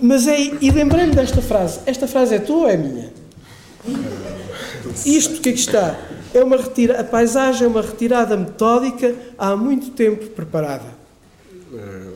[0.00, 1.80] Mas é, e lembrei-me desta frase.
[1.84, 3.12] Esta frase é tua ou é minha?
[5.04, 6.00] Isto, que é que está?
[6.34, 10.96] É uma retira, a paisagem é uma retirada metódica há muito tempo preparada.
[11.72, 12.14] Uh,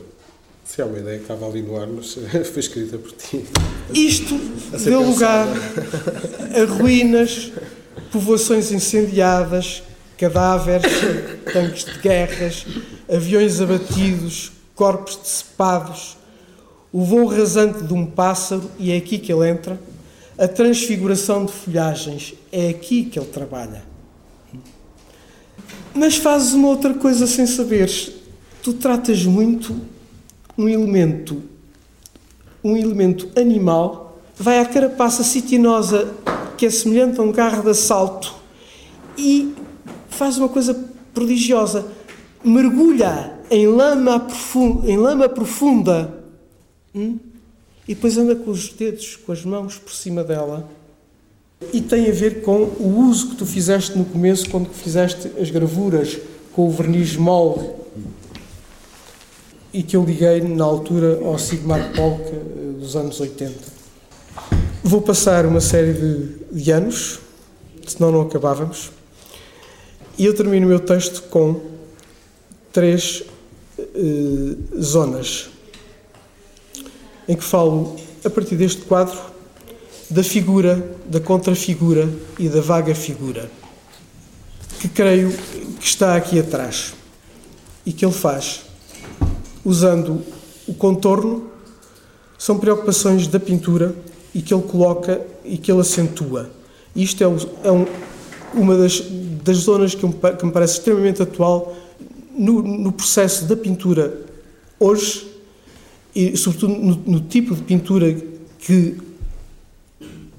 [0.63, 2.13] se há uma ideia que estava ali no ar, mas
[2.51, 3.45] foi escrita por ti.
[3.93, 4.35] Isto
[4.83, 7.51] deu lugar a ruínas,
[8.11, 9.83] povoações incendiadas,
[10.17, 10.91] cadáveres,
[11.51, 12.65] tanques de guerras,
[13.13, 16.17] aviões abatidos, corpos decepados,
[16.91, 19.79] o voo rasante de um pássaro, e é aqui que ele entra,
[20.37, 23.92] a transfiguração de folhagens, é aqui que ele trabalha.
[25.93, 28.11] Mas fazes uma outra coisa sem saberes.
[28.61, 29.75] Tu tratas muito
[30.57, 31.43] um elemento,
[32.63, 36.13] um elemento animal, vai à carapaça citinosa
[36.57, 38.33] que é semelhante a um carro de assalto
[39.17, 39.53] e
[40.09, 40.73] faz uma coisa
[41.13, 41.85] prodigiosa.
[42.43, 46.23] Mergulha em lama profunda, em lama profunda
[46.93, 47.17] hum?
[47.87, 50.69] e depois anda com os dedos, com as mãos por cima dela.
[51.71, 55.49] E tem a ver com o uso que tu fizeste no começo, quando fizeste as
[55.49, 56.17] gravuras
[56.53, 57.69] com o verniz mole
[59.73, 63.53] e que eu liguei na altura ao Sigmar Polk eh, dos anos 80.
[64.83, 67.19] Vou passar uma série de, de anos,
[67.87, 68.91] senão não acabávamos.
[70.17, 71.59] E eu termino o meu texto com
[72.71, 73.23] três
[73.79, 75.49] eh, zonas
[77.27, 79.17] em que falo, a partir deste quadro,
[80.13, 82.07] da figura, da contrafigura
[82.37, 83.49] e da vaga figura,
[84.79, 85.33] que creio
[85.79, 86.93] que está aqui atrás
[87.83, 88.61] e que ele faz
[89.65, 90.21] usando
[90.67, 91.49] o contorno,
[92.37, 93.95] são preocupações da pintura
[94.35, 96.51] e que ele coloca e que ele acentua.
[96.95, 97.87] Isto é, é um,
[98.53, 99.03] uma das,
[99.43, 101.75] das zonas que, que me parece extremamente atual
[102.37, 104.25] no, no, processo da pintura
[104.79, 105.27] hoje
[106.15, 108.15] e, sobretudo, no, no tipo de pintura
[108.59, 108.97] que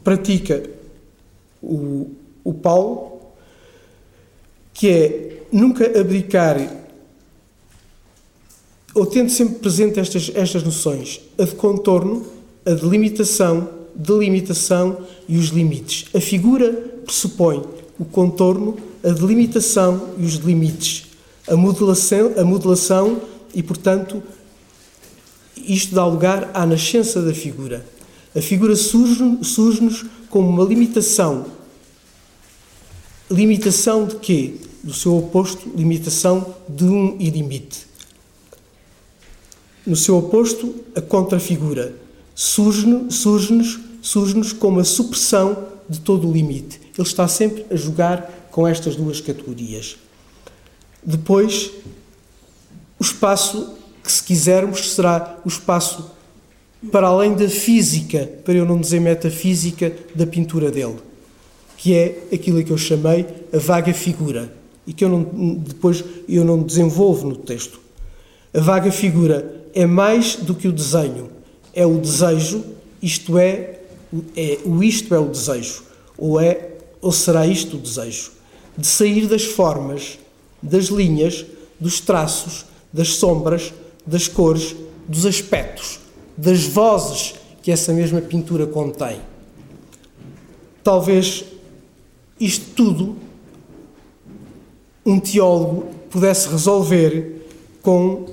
[0.04, 0.62] pratica
[1.62, 2.10] o,
[2.44, 3.20] o Paulo,
[4.72, 6.58] que é nunca abdicar
[8.94, 12.24] ou tendo sempre presente estas, estas noções, a de contorno,
[12.64, 14.98] a de limitação, delimitação
[15.28, 16.06] e os limites.
[16.14, 16.72] A figura
[17.04, 17.62] pressupõe
[17.98, 21.06] o contorno, a delimitação e os limites,
[21.48, 23.20] a modelação, a modelação
[23.54, 24.22] e, portanto,
[25.56, 27.84] isto dá lugar à nascença da figura.
[28.34, 31.46] A figura surge-nos surge como uma limitação.
[33.30, 34.54] Limitação de quê?
[34.82, 37.86] Do seu oposto, limitação de um e limite.
[39.86, 41.94] No seu oposto, a contrafigura
[42.34, 46.80] surge-nos surge surge como a supressão de todo o limite.
[46.96, 49.96] Ele está sempre a jogar com estas duas categorias.
[51.02, 51.70] Depois,
[52.98, 56.10] o espaço que, se quisermos, será o espaço
[56.90, 60.96] para além da física, para eu não dizer metafísica, da pintura dele,
[61.76, 64.52] que é aquilo que eu chamei a vaga figura
[64.86, 67.80] e que eu não, depois eu não desenvolvo no texto.
[68.52, 71.30] A vaga figura é mais do que o desenho,
[71.72, 72.64] é o desejo,
[73.02, 73.80] isto é,
[74.36, 75.82] é o isto é o desejo,
[76.16, 76.70] ou é
[77.00, 78.32] ou será isto o desejo,
[78.78, 80.18] de sair das formas,
[80.62, 81.44] das linhas,
[81.78, 83.74] dos traços, das sombras,
[84.06, 84.74] das cores,
[85.06, 86.00] dos aspectos,
[86.36, 89.20] das vozes que essa mesma pintura contém.
[90.82, 91.44] Talvez
[92.38, 93.16] isto tudo
[95.04, 97.46] um teólogo pudesse resolver
[97.82, 98.26] com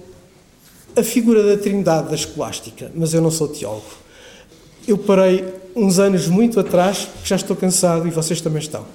[0.96, 3.86] a figura da Trindade da Escolástica, mas eu não sou teólogo.
[4.88, 5.46] Eu parei
[5.76, 8.86] uns anos muito atrás, já estou cansado e vocês também estão.